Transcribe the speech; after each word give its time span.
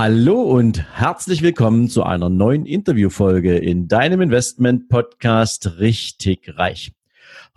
Hallo 0.00 0.42
und 0.42 0.96
herzlich 0.96 1.42
willkommen 1.42 1.88
zu 1.88 2.04
einer 2.04 2.28
neuen 2.28 2.66
Interviewfolge 2.66 3.58
in 3.58 3.88
deinem 3.88 4.20
Investment 4.20 4.88
Podcast 4.88 5.80
Richtig 5.80 6.56
Reich. 6.56 6.92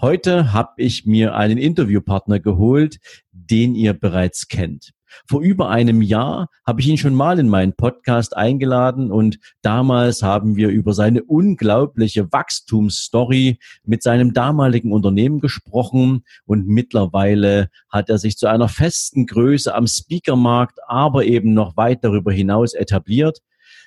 Heute 0.02 0.52
habe 0.52 0.72
ich 0.78 1.06
mir 1.06 1.36
einen 1.36 1.60
Interviewpartner 1.60 2.40
geholt, 2.40 2.98
den 3.32 3.76
ihr 3.76 3.94
bereits 3.94 4.48
kennt. 4.48 4.92
Vor 5.28 5.42
über 5.42 5.70
einem 5.70 6.02
Jahr 6.02 6.48
habe 6.66 6.82
ich 6.82 6.88
ihn 6.88 6.98
schon 6.98 7.16
mal 7.16 7.40
in 7.40 7.50
meinen 7.50 7.74
Podcast 7.74 8.36
eingeladen 8.36 9.12
und 9.12 9.40
damals 9.62 10.24
haben 10.24 10.56
wir 10.56 10.70
über 10.70 10.94
seine 10.94 11.24
unglaubliche 11.24 12.32
Wachstumsstory 12.32 13.60
mit 13.84 14.04
seinem 14.04 14.34
damaligen 14.34 14.92
Unternehmen 14.92 15.40
gesprochen 15.40 16.24
und 16.46 16.68
mittlerweile 16.68 17.70
hat 17.90 18.10
er 18.10 18.18
sich 18.18 18.38
zu 18.38 18.48
einer 18.48 18.70
festen 18.70 19.26
Größe 19.26 19.74
am 19.74 19.88
Speakermarkt, 19.88 20.80
aber 20.88 21.26
eben 21.26 21.54
noch 21.54 21.78
weit 21.78 22.04
darüber 22.04 22.32
hinaus 22.32 22.74
etabliert. 22.74 23.40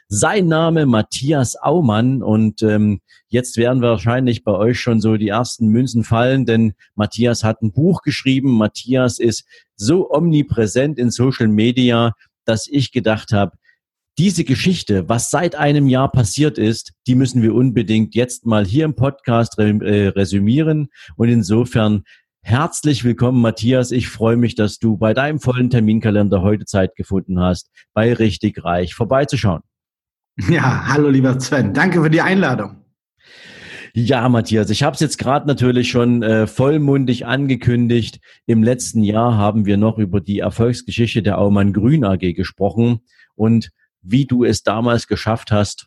Sein 0.09 0.49
Name 0.49 0.87
Matthias 0.87 1.57
Aumann 1.57 2.23
und 2.23 2.63
ähm, 2.63 3.01
jetzt 3.29 3.57
werden 3.57 3.83
wahrscheinlich 3.83 4.45
bei 4.45 4.53
euch 4.53 4.79
schon 4.79 5.01
so 5.01 5.17
die 5.17 5.29
ersten 5.29 5.69
Münzen 5.69 6.05
fallen, 6.05 6.45
denn 6.45 6.75
Matthias 6.95 7.43
hat 7.43 7.63
ein 7.63 7.73
Buch 7.73 8.03
geschrieben. 8.03 8.53
Matthias 8.53 9.19
ist 9.19 9.45
so 9.77 10.11
omnipräsent 10.11 10.99
in 10.99 11.11
Social 11.11 11.49
Media, 11.49 12.13
dass 12.45 12.67
ich 12.69 12.93
gedacht 12.93 13.33
habe, 13.33 13.57
diese 14.19 14.45
Geschichte, 14.45 15.09
was 15.09 15.31
seit 15.31 15.57
einem 15.57 15.89
Jahr 15.89 16.11
passiert 16.13 16.59
ist, 16.59 16.93
die 17.07 17.17
müssen 17.17 17.43
wir 17.43 17.55
unbedingt 17.55 18.15
jetzt 18.15 18.47
mal 18.47 18.65
hier 18.65 18.85
im 18.85 18.95
Podcast 18.95 19.59
äh, 19.59 20.09
resümieren. 20.09 20.89
Und 21.17 21.29
insofern 21.29 22.05
herzlich 22.43 23.03
willkommen, 23.03 23.41
Matthias. 23.41 23.91
Ich 23.91 24.09
freue 24.09 24.37
mich, 24.37 24.55
dass 24.55 24.79
du 24.79 24.97
bei 24.97 25.15
deinem 25.15 25.41
vollen 25.41 25.71
Terminkalender 25.71 26.43
heute 26.43 26.65
Zeit 26.65 26.95
gefunden 26.95 27.41
hast, 27.41 27.71
bei 27.93 28.13
Richtig 28.13 28.63
Reich 28.63 28.95
vorbeizuschauen. 28.95 29.63
Ja, 30.37 30.89
hallo 30.89 31.11
lieber 31.11 31.39
Sven, 31.39 31.73
danke 31.75 32.03
für 32.03 32.11
die 32.11 32.21
Einladung. 32.21 32.85
Ja, 33.95 34.29
Matthias, 34.29 34.71
ich 34.71 34.83
habe 34.83 34.95
es 34.95 35.01
jetzt 35.01 35.19
gerade 35.19 35.47
natürlich 35.47 35.89
schon 35.89 36.25
äh, 36.25 36.49
vollmundig 36.49 37.27
angekündigt. 37.27 38.19
Im 38.45 38.65
letzten 38.65 39.05
Jahr 39.05 39.37
haben 39.37 39.67
wir 39.67 39.77
noch 39.77 39.99
über 39.99 40.21
die 40.21 40.41
Erfolgsgeschichte 40.41 41.23
der 41.23 41.39
Aumann 41.39 41.73
Grün 41.73 42.05
AG 42.05 42.35
gesprochen 42.35 43.03
und 43.37 43.71
wie 44.03 44.27
du 44.27 44.43
es 44.43 44.65
damals 44.65 45.07
geschafft 45.07 45.53
hast, 45.53 45.87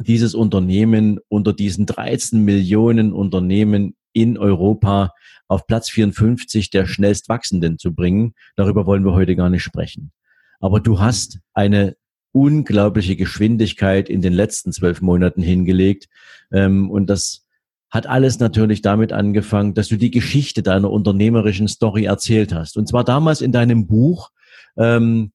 dieses 0.00 0.34
Unternehmen 0.34 1.20
unter 1.28 1.52
diesen 1.52 1.86
13 1.86 2.44
Millionen 2.44 3.12
Unternehmen 3.12 3.94
in 4.12 4.36
Europa 4.36 5.12
auf 5.46 5.68
Platz 5.68 5.88
54 5.90 6.70
der 6.70 6.86
schnellst 6.86 7.28
wachsenden 7.28 7.78
zu 7.78 7.94
bringen. 7.94 8.34
Darüber 8.56 8.86
wollen 8.86 9.04
wir 9.04 9.12
heute 9.12 9.36
gar 9.36 9.48
nicht 9.48 9.62
sprechen. 9.62 10.10
Aber 10.58 10.80
du 10.80 10.98
hast 10.98 11.38
eine 11.54 11.96
unglaubliche 12.32 13.16
Geschwindigkeit 13.16 14.08
in 14.08 14.22
den 14.22 14.32
letzten 14.32 14.72
zwölf 14.72 15.00
Monaten 15.00 15.42
hingelegt. 15.42 16.08
Ähm, 16.52 16.90
und 16.90 17.08
das 17.08 17.46
hat 17.90 18.06
alles 18.06 18.38
natürlich 18.38 18.82
damit 18.82 19.12
angefangen, 19.12 19.74
dass 19.74 19.88
du 19.88 19.96
die 19.96 20.10
Geschichte 20.10 20.62
deiner 20.62 20.90
unternehmerischen 20.90 21.68
Story 21.68 22.04
erzählt 22.04 22.52
hast. 22.52 22.76
Und 22.76 22.86
zwar 22.86 23.04
damals 23.04 23.40
in 23.40 23.52
deinem 23.52 23.86
Buch 23.86 24.30
ähm, 24.76 25.32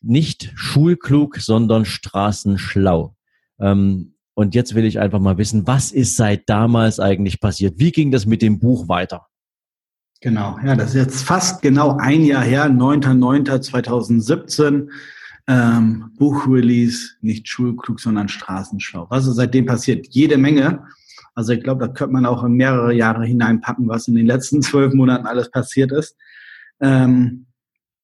nicht 0.00 0.52
schulklug, 0.54 1.36
sondern 1.36 1.84
straßenschlau. 1.84 3.14
Ähm, 3.60 4.14
und 4.34 4.54
jetzt 4.54 4.74
will 4.74 4.84
ich 4.84 5.00
einfach 5.00 5.20
mal 5.20 5.38
wissen, 5.38 5.66
was 5.66 5.92
ist 5.92 6.16
seit 6.16 6.48
damals 6.48 7.00
eigentlich 7.00 7.40
passiert? 7.40 7.78
Wie 7.78 7.92
ging 7.92 8.10
das 8.10 8.26
mit 8.26 8.42
dem 8.42 8.58
Buch 8.58 8.88
weiter? 8.88 9.26
Genau, 10.20 10.58
ja, 10.64 10.76
das 10.76 10.90
ist 10.90 10.96
jetzt 10.96 11.22
fast 11.22 11.62
genau 11.62 11.96
ein 11.98 12.24
Jahr 12.24 12.42
her, 12.42 12.68
9.9.2017 12.70 14.88
ähm, 15.48 16.12
Buchrelease, 16.18 17.14
nicht 17.20 17.48
schulklug, 17.48 18.00
sondern 18.00 18.28
straßenschlau. 18.28 19.08
Ist 19.12 19.24
seitdem 19.26 19.66
passiert? 19.66 20.06
Jede 20.10 20.38
Menge. 20.38 20.84
Also 21.34 21.52
ich 21.52 21.62
glaube, 21.62 21.86
da 21.86 21.92
könnte 21.92 22.14
man 22.14 22.26
auch 22.26 22.42
in 22.44 22.52
mehrere 22.52 22.92
Jahre 22.92 23.24
hineinpacken, 23.24 23.88
was 23.88 24.08
in 24.08 24.14
den 24.14 24.26
letzten 24.26 24.62
zwölf 24.62 24.94
Monaten 24.94 25.26
alles 25.26 25.50
passiert 25.50 25.92
ist. 25.92 26.16
Ähm, 26.80 27.46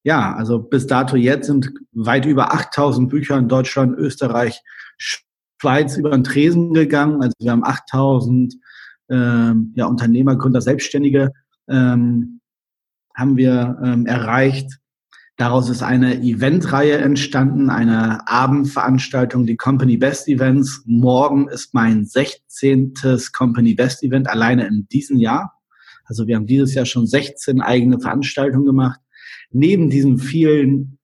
ja, 0.03 0.35
also 0.35 0.59
bis 0.59 0.85
dato 0.87 1.15
jetzt 1.15 1.47
sind 1.47 1.71
weit 1.93 2.25
über 2.25 2.53
8000 2.53 3.09
Bücher 3.09 3.37
in 3.37 3.47
Deutschland, 3.47 3.97
Österreich, 3.97 4.61
Schweiz 4.97 5.97
über 5.97 6.11
den 6.11 6.23
Tresen 6.23 6.73
gegangen. 6.73 7.21
Also 7.21 7.33
wir 7.39 7.51
haben 7.51 7.63
8000 7.63 8.55
ähm, 9.09 9.73
ja, 9.75 9.85
Unternehmer, 9.85 10.35
Gründer, 10.35 10.61
Selbstständige 10.61 11.31
ähm, 11.67 12.41
haben 13.15 13.37
wir 13.37 13.79
ähm, 13.83 14.05
erreicht. 14.05 14.79
Daraus 15.35 15.67
ist 15.67 15.81
eine 15.81 16.21
Eventreihe 16.21 16.97
entstanden, 16.99 17.71
eine 17.71 18.27
Abendveranstaltung, 18.27 19.47
die 19.47 19.57
Company 19.57 19.97
Best 19.97 20.27
Events. 20.27 20.83
Morgen 20.85 21.47
ist 21.47 21.73
mein 21.73 22.05
16. 22.05 22.93
Company 23.35 23.73
Best 23.73 24.03
Event 24.03 24.29
alleine 24.29 24.67
in 24.67 24.87
diesem 24.89 25.17
Jahr. 25.17 25.59
Also 26.05 26.27
wir 26.27 26.35
haben 26.35 26.45
dieses 26.45 26.75
Jahr 26.75 26.85
schon 26.85 27.07
16 27.07 27.61
eigene 27.61 27.99
Veranstaltungen 27.99 28.65
gemacht. 28.65 28.99
Neben 29.49 29.89
diesen 29.89 30.19
vielen 30.19 30.99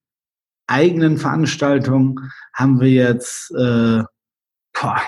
eigenen 0.68 1.18
Veranstaltungen 1.18 2.32
haben 2.54 2.80
wir 2.80 2.90
jetzt, 2.90 3.52
äh, 3.52 4.04
boah, 4.74 5.02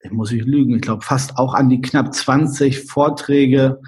ich 0.00 0.10
muss 0.10 0.32
ich 0.32 0.44
lügen, 0.44 0.74
ich 0.74 0.82
glaube 0.82 1.04
fast 1.04 1.38
auch 1.38 1.54
an 1.54 1.68
die 1.68 1.80
knapp 1.80 2.12
20 2.12 2.80
Vorträge 2.90 3.80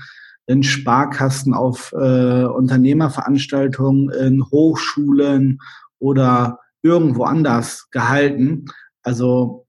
in 0.47 0.63
Sparkassen, 0.63 1.55
auf 1.55 1.93
äh, 1.93 2.45
Unternehmerveranstaltungen, 2.45 4.11
in 4.11 4.45
Hochschulen 4.45 5.61
oder 5.99 6.61
irgendwo 6.83 7.25
anders 7.25 7.91
gehalten. 7.91 8.67
Also 9.03 9.67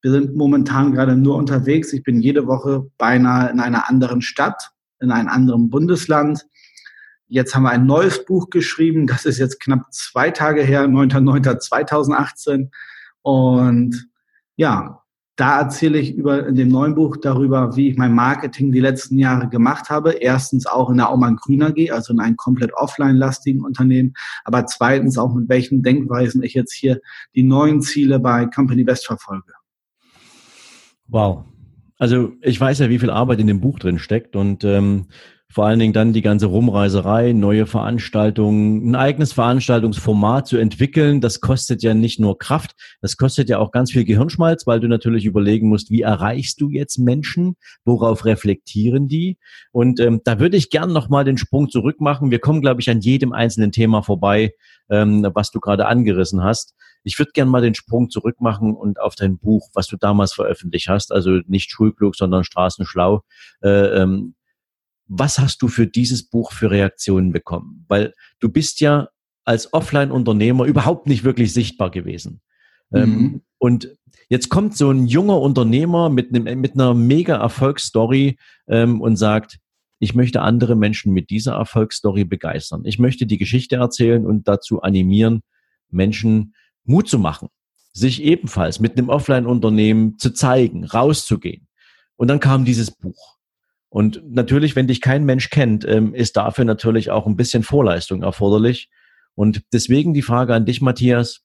wir 0.00 0.10
sind 0.10 0.34
momentan 0.34 0.92
gerade 0.92 1.16
nur 1.16 1.36
unterwegs. 1.36 1.92
Ich 1.92 2.02
bin 2.02 2.20
jede 2.20 2.46
Woche 2.46 2.90
beinahe 2.98 3.50
in 3.50 3.60
einer 3.60 3.88
anderen 3.88 4.22
Stadt, 4.22 4.70
in 5.00 5.10
einem 5.10 5.28
anderen 5.28 5.70
Bundesland. 5.70 6.46
Jetzt 7.26 7.54
haben 7.54 7.62
wir 7.62 7.70
ein 7.70 7.86
neues 7.86 8.24
Buch 8.24 8.50
geschrieben. 8.50 9.06
Das 9.06 9.24
ist 9.24 9.38
jetzt 9.38 9.60
knapp 9.60 9.92
zwei 9.92 10.30
Tage 10.30 10.62
her, 10.62 10.86
9.9.2018. 10.86 12.70
Und 13.22 14.08
ja, 14.56 15.03
da 15.36 15.58
erzähle 15.60 15.98
ich 15.98 16.14
über 16.14 16.46
in 16.46 16.54
dem 16.54 16.68
neuen 16.68 16.94
Buch 16.94 17.16
darüber, 17.16 17.76
wie 17.76 17.88
ich 17.88 17.96
mein 17.96 18.14
Marketing 18.14 18.70
die 18.70 18.80
letzten 18.80 19.18
Jahre 19.18 19.48
gemacht 19.48 19.90
habe. 19.90 20.12
Erstens 20.12 20.66
auch 20.66 20.90
in 20.90 20.96
der 20.98 21.10
Aumann 21.10 21.36
Grün 21.36 21.62
AG, 21.62 21.90
also 21.90 22.12
in 22.12 22.20
einem 22.20 22.36
komplett 22.36 22.72
offline-lastigen 22.74 23.64
Unternehmen. 23.64 24.14
Aber 24.44 24.66
zweitens 24.66 25.18
auch 25.18 25.34
mit 25.34 25.48
welchen 25.48 25.82
Denkweisen 25.82 26.42
ich 26.42 26.54
jetzt 26.54 26.72
hier 26.72 27.00
die 27.34 27.42
neuen 27.42 27.80
Ziele 27.82 28.20
bei 28.20 28.46
Company 28.46 28.84
Best 28.84 29.06
verfolge. 29.06 29.52
Wow. 31.08 31.44
Also 31.98 32.32
ich 32.40 32.60
weiß 32.60 32.78
ja, 32.78 32.88
wie 32.88 32.98
viel 32.98 33.10
Arbeit 33.10 33.40
in 33.40 33.46
dem 33.46 33.60
Buch 33.60 33.78
drin 33.78 33.98
steckt 33.98 34.36
und 34.36 34.62
ähm, 34.64 35.06
vor 35.52 35.66
allen 35.66 35.78
Dingen 35.78 35.92
dann 35.92 36.12
die 36.12 36.22
ganze 36.22 36.46
Rumreiserei, 36.46 37.32
neue 37.32 37.66
Veranstaltungen, 37.66 38.90
ein 38.90 38.94
eigenes 38.96 39.32
Veranstaltungsformat 39.32 40.48
zu 40.48 40.56
entwickeln, 40.56 41.20
das 41.20 41.40
kostet 41.40 41.82
ja 41.82 41.94
nicht 41.94 42.18
nur 42.18 42.38
Kraft, 42.38 42.74
das 43.00 43.16
kostet 43.16 43.48
ja 43.48 43.58
auch 43.58 43.70
ganz 43.70 43.92
viel 43.92 44.04
Gehirnschmalz, 44.04 44.66
weil 44.66 44.80
du 44.80 44.88
natürlich 44.88 45.26
überlegen 45.26 45.68
musst, 45.68 45.90
wie 45.90 46.02
erreichst 46.02 46.60
du 46.60 46.70
jetzt 46.70 46.98
Menschen, 46.98 47.56
worauf 47.84 48.24
reflektieren 48.24 49.06
die? 49.06 49.38
Und 49.70 50.00
ähm, 50.00 50.20
da 50.24 50.40
würde 50.40 50.56
ich 50.56 50.70
gern 50.70 50.92
nochmal 50.92 51.24
den 51.24 51.38
Sprung 51.38 51.70
zurück 51.70 52.00
machen. 52.00 52.30
Wir 52.30 52.40
kommen, 52.40 52.60
glaube 52.60 52.80
ich, 52.80 52.90
an 52.90 53.00
jedem 53.00 53.32
einzelnen 53.32 53.70
Thema 53.70 54.02
vorbei, 54.02 54.54
ähm, 54.90 55.26
was 55.34 55.50
du 55.50 55.60
gerade 55.60 55.86
angerissen 55.86 56.42
hast. 56.42 56.74
Ich 57.04 57.18
würde 57.18 57.32
gern 57.32 57.48
mal 57.48 57.60
den 57.62 57.74
Sprung 57.74 58.10
zurück 58.10 58.40
machen 58.40 58.74
und 58.74 58.98
auf 58.98 59.14
dein 59.14 59.38
Buch, 59.38 59.68
was 59.74 59.86
du 59.86 59.96
damals 59.96 60.32
veröffentlicht 60.32 60.88
hast, 60.88 61.12
also 61.12 61.40
nicht 61.46 61.70
schulklug, 61.70 62.16
sondern 62.16 62.44
straßenschlau, 62.44 63.22
äh, 63.62 64.02
ähm, 64.02 64.34
was 65.06 65.38
hast 65.38 65.62
du 65.62 65.68
für 65.68 65.86
dieses 65.86 66.28
Buch 66.28 66.52
für 66.52 66.70
Reaktionen 66.70 67.32
bekommen? 67.32 67.84
Weil 67.88 68.14
du 68.40 68.48
bist 68.48 68.80
ja 68.80 69.08
als 69.44 69.72
Offline-Unternehmer 69.72 70.64
überhaupt 70.64 71.06
nicht 71.06 71.24
wirklich 71.24 71.52
sichtbar 71.52 71.90
gewesen. 71.90 72.40
Ähm, 72.92 73.10
mhm. 73.10 73.42
und 73.58 73.88
jetzt 74.28 74.50
kommt 74.50 74.76
so 74.76 74.90
ein 74.90 75.06
junger 75.06 75.40
Unternehmer 75.40 76.10
mit, 76.10 76.32
einem, 76.32 76.60
mit 76.60 76.74
einer 76.74 76.94
mega 76.94 77.36
Erfolgsstory 77.36 78.36
ähm, 78.68 79.00
und 79.00 79.16
sagt, 79.16 79.58
ich 79.98 80.14
möchte 80.14 80.42
andere 80.42 80.76
Menschen 80.76 81.12
mit 81.12 81.30
dieser 81.30 81.54
Erfolgsstory 81.54 82.24
begeistern. 82.24 82.82
Ich 82.84 82.98
möchte 82.98 83.26
die 83.26 83.38
Geschichte 83.38 83.76
erzählen 83.76 84.26
und 84.26 84.46
dazu 84.46 84.82
animieren, 84.82 85.40
Menschen 85.90 86.54
Mut 86.84 87.08
zu 87.08 87.18
machen, 87.18 87.48
sich 87.92 88.22
ebenfalls 88.22 88.80
mit 88.80 88.98
einem 88.98 89.08
Offline-Unternehmen 89.08 90.18
zu 90.18 90.30
zeigen, 90.30 90.84
rauszugehen. 90.84 91.66
Und 92.16 92.28
dann 92.28 92.40
kam 92.40 92.64
dieses 92.64 92.90
Buch. 92.90 93.33
Und 93.94 94.22
natürlich, 94.28 94.74
wenn 94.74 94.88
dich 94.88 95.00
kein 95.00 95.24
Mensch 95.24 95.50
kennt, 95.50 95.86
ähm, 95.86 96.14
ist 96.16 96.36
dafür 96.36 96.64
natürlich 96.64 97.12
auch 97.12 97.28
ein 97.28 97.36
bisschen 97.36 97.62
Vorleistung 97.62 98.24
erforderlich. 98.24 98.90
Und 99.36 99.62
deswegen 99.72 100.14
die 100.14 100.22
Frage 100.22 100.52
an 100.52 100.66
dich, 100.66 100.80
Matthias. 100.80 101.42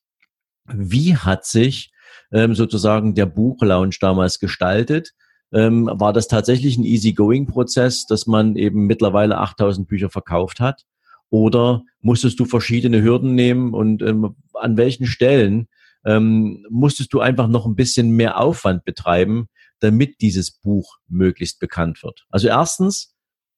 Wie 0.65 1.15
hat 1.15 1.45
sich 1.45 1.91
ähm, 2.33 2.55
sozusagen 2.55 3.13
der 3.13 3.27
Buchlaunch 3.27 3.99
damals 3.99 4.39
gestaltet? 4.39 5.11
Ähm, 5.53 5.91
war 5.93 6.11
das 6.11 6.27
tatsächlich 6.27 6.75
ein 6.75 6.85
easy-going-Prozess, 6.85 8.07
dass 8.07 8.25
man 8.25 8.55
eben 8.55 8.87
mittlerweile 8.87 9.37
8000 9.37 9.87
Bücher 9.87 10.09
verkauft 10.09 10.59
hat? 10.59 10.85
Oder 11.29 11.83
musstest 12.01 12.39
du 12.39 12.45
verschiedene 12.45 13.03
Hürden 13.03 13.35
nehmen 13.35 13.75
und 13.75 14.01
ähm, 14.01 14.35
an 14.55 14.75
welchen 14.75 15.05
Stellen 15.05 15.67
ähm, 16.03 16.65
musstest 16.71 17.13
du 17.13 17.19
einfach 17.19 17.47
noch 17.47 17.67
ein 17.67 17.75
bisschen 17.75 18.09
mehr 18.09 18.39
Aufwand 18.39 18.85
betreiben, 18.85 19.49
damit 19.79 20.21
dieses 20.21 20.51
Buch 20.51 20.97
möglichst 21.07 21.59
bekannt 21.59 22.03
wird? 22.03 22.25
Also 22.29 22.47
erstens, 22.47 23.15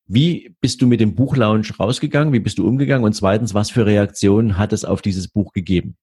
wie 0.07 0.55
bist 0.61 0.81
du 0.81 0.87
mit 0.87 0.99
dem 0.99 1.15
Buchlaunch 1.15 1.79
rausgegangen? 1.79 2.33
Wie 2.33 2.39
bist 2.39 2.57
du 2.57 2.67
umgegangen? 2.67 3.05
Und 3.05 3.13
zweitens, 3.13 3.53
was 3.53 3.69
für 3.69 3.85
Reaktionen 3.85 4.57
hat 4.57 4.73
es 4.73 4.83
auf 4.83 5.01
dieses 5.01 5.27
Buch 5.27 5.53
gegeben? 5.53 5.95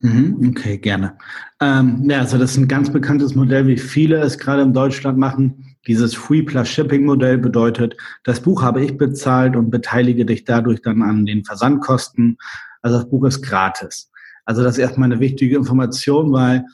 Mhm, 0.00 0.48
okay, 0.50 0.78
gerne. 0.78 1.16
Ähm, 1.60 2.10
ja, 2.10 2.18
also 2.18 2.36
das 2.36 2.52
ist 2.52 2.56
ein 2.56 2.66
ganz 2.66 2.90
bekanntes 2.90 3.36
Modell, 3.36 3.68
wie 3.68 3.76
viele 3.76 4.18
es 4.18 4.36
gerade 4.36 4.62
in 4.62 4.72
Deutschland 4.72 5.16
machen. 5.16 5.76
Dieses 5.86 6.12
Free 6.12 6.42
Plus 6.42 6.68
Shipping 6.68 7.04
Modell 7.04 7.38
bedeutet, 7.38 7.96
das 8.24 8.40
Buch 8.40 8.62
habe 8.62 8.84
ich 8.84 8.98
bezahlt 8.98 9.54
und 9.54 9.70
beteilige 9.70 10.26
dich 10.26 10.44
dadurch 10.44 10.82
dann 10.82 11.02
an 11.02 11.24
den 11.24 11.44
Versandkosten. 11.44 12.36
Also 12.82 12.98
das 12.98 13.08
Buch 13.08 13.24
ist 13.26 13.42
gratis. 13.42 14.10
Also 14.44 14.64
das 14.64 14.72
ist 14.72 14.78
erstmal 14.78 15.12
eine 15.12 15.20
wichtige 15.20 15.56
Information, 15.56 16.32
weil 16.32 16.64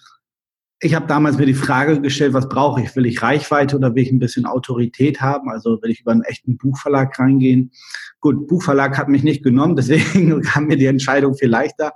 ich 0.81 0.95
habe 0.95 1.07
damals 1.07 1.39
mir 1.39 1.47
die 1.47 1.55
Frage 1.55 2.01
gestellt, 2.01 2.35
was 2.35 2.49
brauche 2.49 2.81
ich? 2.81 2.95
Will 2.95 3.07
ich 3.07 3.21
Reichweite 3.21 3.77
oder 3.77 3.95
will 3.95 4.03
ich 4.05 4.13
ein 4.13 4.21
bisschen 4.21 4.47
Autorität 4.47 5.21
haben? 5.21 5.51
Also 5.51 5.83
will 5.83 5.91
ich 5.91 6.03
über 6.03 6.13
einen 6.13 6.23
echten 6.23 6.57
Buchverlag 6.57 7.19
reingehen? 7.19 7.73
Gut, 8.21 8.47
Buchverlag 8.47 8.97
hat 8.97 9.09
mich 9.09 9.25
nicht 9.25 9.43
genommen, 9.43 9.75
deswegen 9.77 10.41
kam 10.43 10.67
mir 10.67 10.77
die 10.77 10.87
Entscheidung 10.87 11.35
viel 11.35 11.49
leichter. 11.49 11.93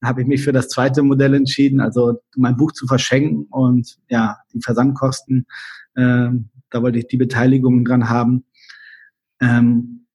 Da 0.00 0.08
habe 0.08 0.22
ich 0.22 0.28
mich 0.28 0.44
für 0.44 0.52
das 0.52 0.68
zweite 0.68 1.02
Modell 1.02 1.34
entschieden, 1.34 1.80
also 1.80 2.20
mein 2.36 2.56
Buch 2.56 2.72
zu 2.72 2.86
verschenken 2.86 3.46
und 3.50 3.96
ja, 4.08 4.36
die 4.52 4.60
Versandkosten, 4.60 5.46
äh, 5.94 6.28
da 6.70 6.82
wollte 6.82 6.98
ich 6.98 7.08
die 7.08 7.16
Beteiligung 7.16 7.84
dran 7.84 8.08
haben. 8.08 8.44
Ähm, 9.40 10.06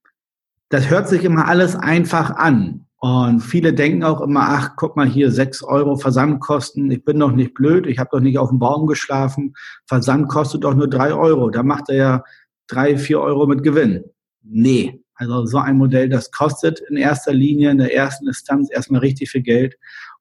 das 0.70 0.90
hört 0.90 1.10
sich 1.10 1.24
immer 1.24 1.48
alles 1.48 1.76
einfach 1.76 2.32
an. 2.32 2.85
Und 3.06 3.42
viele 3.42 3.72
denken 3.72 4.04
auch 4.04 4.20
immer, 4.20 4.42
ach, 4.50 4.72
guck 4.78 4.96
mal 4.96 5.06
hier, 5.06 5.30
sechs 5.30 5.62
Euro 5.62 5.96
Versandkosten, 5.96 6.90
ich 6.90 7.06
bin 7.06 7.20
doch 7.20 7.34
nicht 7.34 7.54
blöd, 7.54 7.86
ich 7.86 8.00
habe 8.00 8.10
doch 8.12 8.20
nicht 8.20 8.40
auf 8.40 8.50
dem 8.50 8.58
Baum 8.58 8.88
geschlafen, 8.88 9.54
Versand 9.86 10.28
kostet 10.28 10.64
doch 10.64 10.74
nur 10.74 10.90
drei 10.90 11.14
Euro, 11.14 11.52
da 11.52 11.62
macht 11.62 11.90
er 11.90 11.96
ja 11.96 12.24
drei, 12.66 12.98
vier 12.98 13.22
Euro 13.22 13.46
mit 13.46 13.62
Gewinn. 13.62 14.06
Nee, 14.42 15.04
also 15.14 15.46
so 15.46 15.60
ein 15.60 15.78
Modell, 15.78 16.10
das 16.10 16.32
kostet 16.32 16.80
in 16.90 16.98
erster 16.98 17.32
Linie, 17.32 17.70
in 17.70 17.78
der 17.78 17.94
ersten 17.94 18.26
Instanz 18.26 18.72
erstmal 18.72 19.02
richtig 19.02 19.30
viel 19.30 19.44
Geld. 19.44 19.76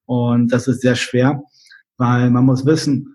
Und 0.04 0.52
das 0.52 0.68
ist 0.68 0.82
sehr 0.82 0.94
schwer, 0.94 1.42
weil 1.96 2.28
man 2.28 2.44
muss 2.44 2.66
wissen, 2.66 3.13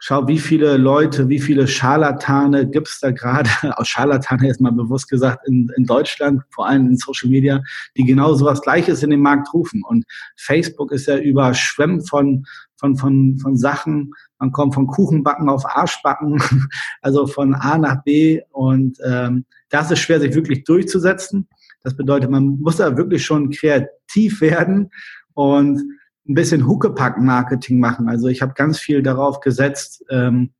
schau, 0.00 0.26
wie 0.26 0.38
viele 0.38 0.78
Leute, 0.78 1.28
wie 1.28 1.38
viele 1.38 1.68
Scharlatane 1.68 2.68
gibt's 2.68 3.00
da 3.00 3.10
gerade, 3.12 3.50
aus 3.76 3.86
Scharlatane 3.86 4.46
jetzt 4.46 4.60
mal 4.60 4.72
bewusst 4.72 5.08
gesagt, 5.08 5.46
in, 5.46 5.70
in 5.76 5.84
Deutschland, 5.84 6.42
vor 6.50 6.66
allem 6.66 6.86
in 6.86 6.96
Social 6.96 7.30
Media, 7.30 7.62
die 7.96 8.04
genau 8.04 8.32
so 8.34 8.46
was 8.46 8.62
Gleiches 8.62 9.02
in 9.02 9.10
den 9.10 9.20
Markt 9.20 9.52
rufen. 9.54 9.82
Und 9.86 10.04
Facebook 10.36 10.90
ist 10.90 11.06
ja 11.06 11.18
überschwemmt 11.18 12.08
von, 12.08 12.44
von, 12.78 12.96
von, 12.96 13.38
von 13.38 13.56
Sachen. 13.56 14.12
Man 14.38 14.52
kommt 14.52 14.74
von 14.74 14.86
Kuchenbacken 14.86 15.50
auf 15.50 15.64
Arschbacken, 15.66 16.42
also 17.02 17.26
von 17.26 17.54
A 17.54 17.76
nach 17.76 18.02
B. 18.02 18.40
Und 18.50 18.98
ähm, 19.04 19.44
das 19.68 19.90
ist 19.90 20.00
schwer, 20.00 20.18
sich 20.18 20.34
wirklich 20.34 20.64
durchzusetzen. 20.64 21.46
Das 21.82 21.94
bedeutet, 21.94 22.30
man 22.30 22.58
muss 22.60 22.76
da 22.76 22.96
wirklich 22.96 23.24
schon 23.24 23.50
kreativ 23.50 24.40
werden 24.40 24.90
und 25.34 25.82
ein 26.28 26.34
bisschen 26.34 26.66
Huckepack-Marketing 26.66 27.80
machen. 27.80 28.08
Also 28.08 28.28
ich 28.28 28.42
habe 28.42 28.54
ganz 28.54 28.78
viel 28.78 29.02
darauf 29.02 29.40
gesetzt, 29.40 30.04
ähm, 30.10 30.50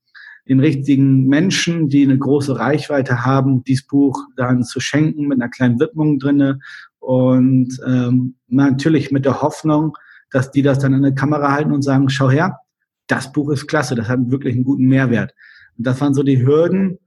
den 0.49 0.61
richtigen 0.61 1.27
Menschen, 1.27 1.89
die 1.89 2.03
eine 2.03 2.19
große 2.19 2.59
Reichweite 2.59 3.25
haben, 3.25 3.63
dieses 3.63 3.87
Buch 3.87 4.27
dann 4.37 4.65
zu 4.65 4.81
schenken 4.81 5.29
mit 5.29 5.41
einer 5.41 5.51
kleinen 5.51 5.79
Widmung 5.79 6.19
drinne 6.19 6.59
und 6.99 7.79
ähm, 7.87 8.35
natürlich 8.49 9.13
mit 9.13 9.25
der 9.25 9.43
Hoffnung, 9.43 9.97
dass 10.31 10.51
die 10.51 10.63
das 10.63 10.79
dann 10.79 10.95
in 10.95 11.03
der 11.03 11.15
Kamera 11.15 11.53
halten 11.53 11.73
und 11.73 11.83
sagen, 11.83 12.09
schau 12.09 12.31
her, 12.31 12.59
das 13.07 13.33
Buch 13.33 13.51
ist 13.51 13.67
klasse, 13.67 13.95
das 13.95 14.09
hat 14.09 14.31
wirklich 14.31 14.55
einen 14.55 14.65
guten 14.65 14.87
Mehrwert. 14.87 15.35
Und 15.77 15.87
das 15.87 16.01
waren 16.01 16.15
so 16.15 16.23
die 16.23 16.45
Hürden, 16.45 16.99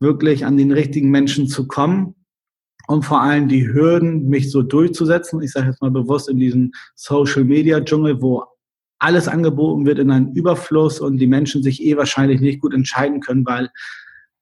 wirklich 0.00 0.44
an 0.44 0.56
den 0.56 0.72
richtigen 0.72 1.10
Menschen 1.10 1.48
zu 1.48 1.66
kommen 1.66 2.14
und 2.86 3.04
vor 3.04 3.20
allem 3.20 3.48
die 3.48 3.66
Hürden, 3.66 4.28
mich 4.28 4.50
so 4.50 4.62
durchzusetzen. 4.62 5.40
Ich 5.42 5.52
sage 5.52 5.68
jetzt 5.68 5.80
mal 5.80 5.90
bewusst 5.90 6.28
in 6.28 6.38
diesem 6.38 6.72
Social-Media-Dschungel, 6.94 8.20
wo 8.20 8.44
alles 8.98 9.28
angeboten 9.28 9.86
wird 9.86 9.98
in 9.98 10.10
einem 10.10 10.32
Überfluss 10.32 11.00
und 11.00 11.18
die 11.18 11.26
Menschen 11.26 11.62
sich 11.62 11.82
eh 11.82 11.96
wahrscheinlich 11.96 12.40
nicht 12.40 12.60
gut 12.60 12.74
entscheiden 12.74 13.20
können, 13.20 13.44
weil 13.46 13.70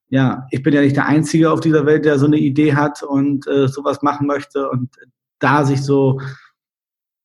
ja, 0.09 0.47
ich 0.51 0.63
bin 0.63 0.75
ja 0.75 0.83
nicht 0.83 0.97
der 0.97 1.07
Einzige 1.07 1.51
auf 1.51 1.61
dieser 1.61 1.87
Welt, 1.87 2.05
der 2.05 2.19
so 2.19 2.27
eine 2.27 2.37
Idee 2.37 2.75
hat 2.75 3.03
und 3.03 3.47
äh, 3.47 3.67
sowas 3.67 4.03
machen 4.03 4.27
möchte 4.27 4.69
und 4.69 4.91
da 5.39 5.65
sich 5.65 5.83
so 5.83 6.21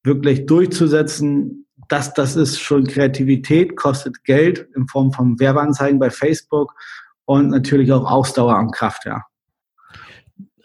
wirklich 0.03 0.45
durchzusetzen, 0.45 1.67
das, 1.89 2.13
das 2.13 2.35
ist 2.35 2.59
schon 2.59 2.87
Kreativität, 2.87 3.75
kostet 3.75 4.23
Geld 4.23 4.67
in 4.75 4.87
Form 4.87 5.11
von 5.11 5.39
Werbeanzeigen 5.39 5.99
bei 5.99 6.09
Facebook 6.09 6.73
und 7.25 7.49
natürlich 7.49 7.91
auch 7.91 8.09
Ausdauer 8.09 8.57
und 8.57 8.71
Kraft, 8.71 9.05
ja 9.05 9.23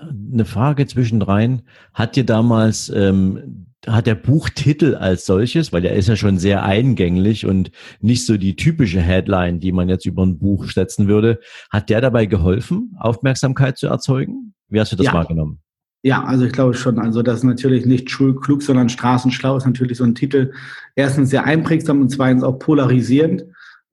eine 0.02 0.44
Frage 0.44 0.86
zwischendrein. 0.86 1.62
Hat 1.94 2.16
dir 2.16 2.24
damals, 2.24 2.90
ähm, 2.90 3.66
hat 3.86 4.06
der 4.06 4.14
Buchtitel 4.14 4.94
als 4.94 5.26
solches, 5.26 5.72
weil 5.72 5.82
der 5.82 5.94
ist 5.94 6.08
ja 6.08 6.16
schon 6.16 6.38
sehr 6.38 6.62
eingänglich 6.62 7.46
und 7.46 7.70
nicht 8.00 8.26
so 8.26 8.36
die 8.36 8.56
typische 8.56 9.00
Headline, 9.00 9.60
die 9.60 9.72
man 9.72 9.88
jetzt 9.88 10.06
über 10.06 10.24
ein 10.24 10.38
Buch 10.38 10.70
setzen 10.70 11.08
würde, 11.08 11.40
hat 11.70 11.90
der 11.90 12.00
dabei 12.00 12.26
geholfen, 12.26 12.96
Aufmerksamkeit 12.98 13.78
zu 13.78 13.88
erzeugen? 13.88 14.54
Wie 14.68 14.80
hast 14.80 14.92
du 14.92 14.96
das 14.96 15.06
ja. 15.06 15.12
wahrgenommen? 15.12 15.60
Ja, 16.04 16.24
also 16.24 16.44
ich 16.44 16.52
glaube 16.52 16.74
schon. 16.74 16.98
Also 16.98 17.22
das 17.22 17.38
ist 17.38 17.44
natürlich 17.44 17.86
nicht 17.86 18.10
schulklug, 18.10 18.62
sondern 18.62 18.88
straßenschlau 18.88 19.56
ist 19.56 19.66
natürlich 19.66 19.98
so 19.98 20.04
ein 20.04 20.16
Titel. 20.16 20.52
Erstens 20.96 21.30
sehr 21.30 21.44
einprägsam 21.44 22.00
und 22.00 22.08
zweitens 22.08 22.42
auch 22.42 22.58
polarisierend, 22.58 23.44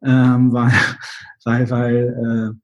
ähm, 0.04 0.52
weil, 0.54 0.72
weil, 1.46 1.70
weil 1.70 2.54
äh, 2.54 2.60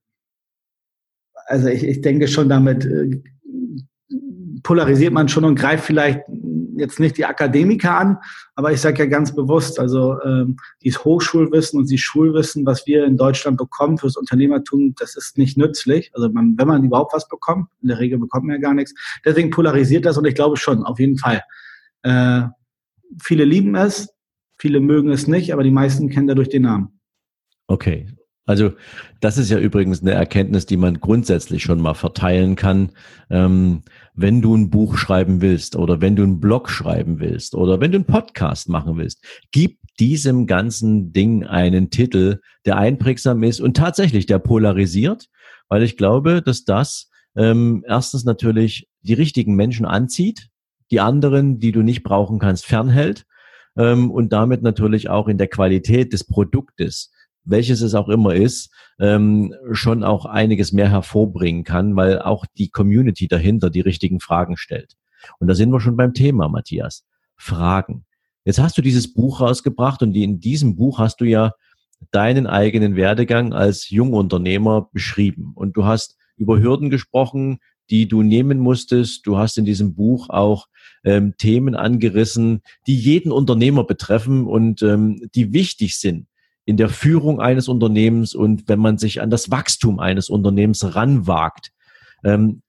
also 1.45 1.67
ich, 1.67 1.83
ich 1.83 2.01
denke 2.01 2.27
schon 2.27 2.49
damit 2.49 2.85
äh, 2.85 3.21
polarisiert 4.65 5.13
man 5.13 5.29
schon 5.29 5.45
und 5.45 5.55
greift 5.55 5.85
vielleicht 5.85 6.21
jetzt 6.75 6.99
nicht 6.99 7.17
die 7.17 7.25
Akademiker 7.25 7.97
an, 7.97 8.17
aber 8.55 8.73
ich 8.73 8.81
sage 8.81 9.03
ja 9.03 9.05
ganz 9.05 9.33
bewusst, 9.33 9.79
also 9.79 10.19
ähm, 10.23 10.57
dieses 10.83 11.05
Hochschulwissen 11.05 11.79
und 11.79 11.89
dieses 11.89 12.03
Schulwissen, 12.03 12.65
was 12.65 12.87
wir 12.87 13.05
in 13.05 13.15
Deutschland 13.15 13.57
bekommen 13.57 13.99
fürs 13.99 14.17
Unternehmertum, 14.17 14.95
das 14.97 15.15
ist 15.15 15.37
nicht 15.37 15.55
nützlich. 15.55 16.11
Also 16.15 16.29
man, 16.29 16.55
wenn 16.57 16.67
man 16.67 16.83
überhaupt 16.83 17.13
was 17.13 17.27
bekommt, 17.27 17.69
in 17.83 17.89
der 17.89 17.99
Regel 17.99 18.17
bekommt 18.17 18.45
man 18.47 18.55
ja 18.55 18.61
gar 18.61 18.73
nichts. 18.73 18.93
Deswegen 19.23 19.51
polarisiert 19.51 20.03
das 20.03 20.17
und 20.17 20.25
ich 20.25 20.33
glaube 20.35 20.57
schon, 20.57 20.83
auf 20.83 20.99
jeden 20.99 21.19
Fall. 21.19 21.43
Äh, 22.01 22.41
viele 23.21 23.45
lieben 23.45 23.75
es, 23.75 24.09
viele 24.57 24.79
mögen 24.79 25.11
es 25.11 25.27
nicht, 25.27 25.53
aber 25.53 25.63
die 25.63 25.71
meisten 25.71 26.09
kennen 26.09 26.27
dadurch 26.27 26.49
den 26.49 26.63
Namen. 26.63 26.99
Okay, 27.67 28.07
also 28.45 28.73
das 29.21 29.37
ist 29.37 29.49
ja 29.49 29.57
übrigens 29.57 30.01
eine 30.01 30.11
Erkenntnis, 30.11 30.67
die 30.67 30.77
man 30.77 30.99
grundsätzlich 30.99 31.63
schon 31.63 31.81
mal 31.81 31.95
verteilen 31.95 32.55
kann. 32.55 32.91
Ähm, 33.29 33.81
wenn 34.13 34.41
du 34.41 34.55
ein 34.55 34.69
Buch 34.69 34.97
schreiben 34.97 35.41
willst 35.41 35.75
oder 35.75 35.99
wenn 35.99 36.15
du 36.15 36.23
einen 36.23 36.39
Blog 36.39 36.69
schreiben 36.69 37.19
willst 37.19 37.55
oder 37.55 37.81
wenn 37.81 37.91
du 37.91 37.97
einen 37.97 38.05
Podcast 38.05 38.69
machen 38.69 38.97
willst, 38.97 39.23
gib 39.51 39.79
diesem 39.99 40.45
ganzen 40.45 41.11
Ding 41.11 41.43
einen 41.45 41.89
Titel, 41.89 42.39
der 42.65 42.77
einprägsam 42.77 43.41
ist 43.43 43.61
und 43.61 43.77
tatsächlich 43.77 44.27
der 44.27 44.39
polarisiert, 44.39 45.27
weil 45.67 45.81
ich 45.81 45.97
glaube, 45.97 46.41
dass 46.43 46.65
das 46.65 47.09
ähm, 47.35 47.83
erstens 47.87 48.25
natürlich 48.25 48.87
die 49.01 49.13
richtigen 49.13 49.55
Menschen 49.55 49.85
anzieht, 49.85 50.49
die 50.91 50.99
anderen, 50.99 51.59
die 51.59 51.71
du 51.71 51.81
nicht 51.81 52.03
brauchen 52.03 52.37
kannst, 52.37 52.65
fernhält 52.65 53.25
ähm, 53.75 54.11
und 54.11 54.31
damit 54.31 54.61
natürlich 54.61 55.09
auch 55.09 55.27
in 55.27 55.39
der 55.39 55.47
Qualität 55.47 56.13
des 56.13 56.25
Produktes 56.25 57.11
welches 57.45 57.81
es 57.81 57.93
auch 57.93 58.09
immer 58.09 58.33
ist, 58.33 58.71
ähm, 58.99 59.53
schon 59.71 60.03
auch 60.03 60.25
einiges 60.25 60.71
mehr 60.71 60.89
hervorbringen 60.89 61.63
kann, 61.63 61.95
weil 61.95 62.19
auch 62.19 62.45
die 62.57 62.69
Community 62.69 63.27
dahinter 63.27 63.69
die 63.69 63.81
richtigen 63.81 64.19
Fragen 64.19 64.57
stellt. 64.57 64.93
Und 65.39 65.47
da 65.47 65.55
sind 65.55 65.71
wir 65.71 65.79
schon 65.79 65.97
beim 65.97 66.13
Thema, 66.13 66.49
Matthias. 66.49 67.05
Fragen. 67.37 68.05
Jetzt 68.43 68.59
hast 68.59 68.77
du 68.77 68.81
dieses 68.81 69.13
Buch 69.13 69.41
rausgebracht 69.41 70.01
und 70.01 70.15
in 70.15 70.39
diesem 70.39 70.75
Buch 70.75 70.99
hast 70.99 71.19
du 71.19 71.25
ja 71.25 71.51
deinen 72.11 72.47
eigenen 72.47 72.95
Werdegang 72.95 73.53
als 73.53 73.89
Jungunternehmer 73.89 74.89
beschrieben. 74.91 75.51
Und 75.55 75.75
du 75.75 75.85
hast 75.85 76.17
über 76.37 76.59
Hürden 76.59 76.89
gesprochen, 76.89 77.59
die 77.89 78.07
du 78.07 78.23
nehmen 78.23 78.59
musstest. 78.59 79.25
Du 79.27 79.37
hast 79.37 79.57
in 79.57 79.65
diesem 79.65 79.95
Buch 79.95 80.29
auch 80.29 80.67
ähm, 81.03 81.35
Themen 81.37 81.75
angerissen, 81.75 82.61
die 82.87 82.95
jeden 82.95 83.31
Unternehmer 83.31 83.83
betreffen 83.83 84.45
und 84.45 84.81
ähm, 84.81 85.27
die 85.35 85.53
wichtig 85.53 85.99
sind 85.99 86.27
in 86.65 86.77
der 86.77 86.89
Führung 86.89 87.39
eines 87.39 87.67
Unternehmens 87.67 88.33
und 88.33 88.67
wenn 88.67 88.79
man 88.79 88.97
sich 88.97 89.21
an 89.21 89.29
das 89.29 89.51
Wachstum 89.51 89.99
eines 89.99 90.29
Unternehmens 90.29 90.95
ranwagt. 90.95 91.71
Ähm, 92.23 92.63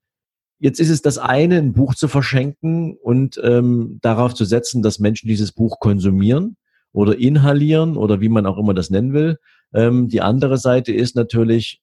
jetzt 0.58 0.80
ist 0.80 0.90
es 0.90 1.02
das 1.02 1.18
eine, 1.18 1.56
ein 1.56 1.72
Buch 1.72 1.94
zu 1.94 2.06
verschenken 2.06 2.96
und 2.96 3.40
ähm, 3.42 3.98
darauf 4.02 4.34
zu 4.34 4.44
setzen, 4.44 4.82
dass 4.82 4.98
Menschen 4.98 5.28
dieses 5.28 5.52
Buch 5.52 5.80
konsumieren 5.80 6.56
oder 6.92 7.18
inhalieren 7.18 7.96
oder 7.96 8.20
wie 8.20 8.28
man 8.28 8.46
auch 8.46 8.58
immer 8.58 8.74
das 8.74 8.90
nennen 8.90 9.14
will. 9.14 9.38
Ähm, 9.72 10.08
die 10.08 10.20
andere 10.20 10.58
Seite 10.58 10.92
ist 10.92 11.16
natürlich, 11.16 11.80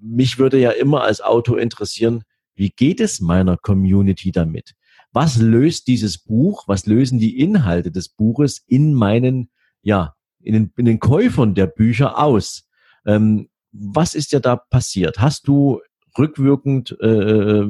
mich 0.00 0.38
würde 0.38 0.60
ja 0.60 0.70
immer 0.70 1.02
als 1.02 1.20
Autor 1.20 1.58
interessieren, 1.58 2.22
wie 2.54 2.70
geht 2.70 3.00
es 3.00 3.20
meiner 3.20 3.56
Community 3.56 4.30
damit? 4.30 4.74
Was 5.12 5.38
löst 5.38 5.88
dieses 5.88 6.18
Buch, 6.18 6.64
was 6.68 6.86
lösen 6.86 7.18
die 7.18 7.40
Inhalte 7.40 7.90
des 7.90 8.08
Buches 8.08 8.62
in 8.66 8.94
meinen, 8.94 9.50
ja, 9.82 10.14
in 10.42 10.54
den, 10.54 10.72
in 10.76 10.84
den 10.84 11.00
Käufern 11.00 11.54
der 11.54 11.66
Bücher 11.66 12.18
aus? 12.18 12.68
Ähm, 13.06 13.48
was 13.72 14.14
ist 14.14 14.32
ja 14.32 14.40
da 14.40 14.56
passiert? 14.56 15.18
Hast 15.18 15.48
du 15.48 15.80
rückwirkend 16.18 16.96
äh, 17.00 17.64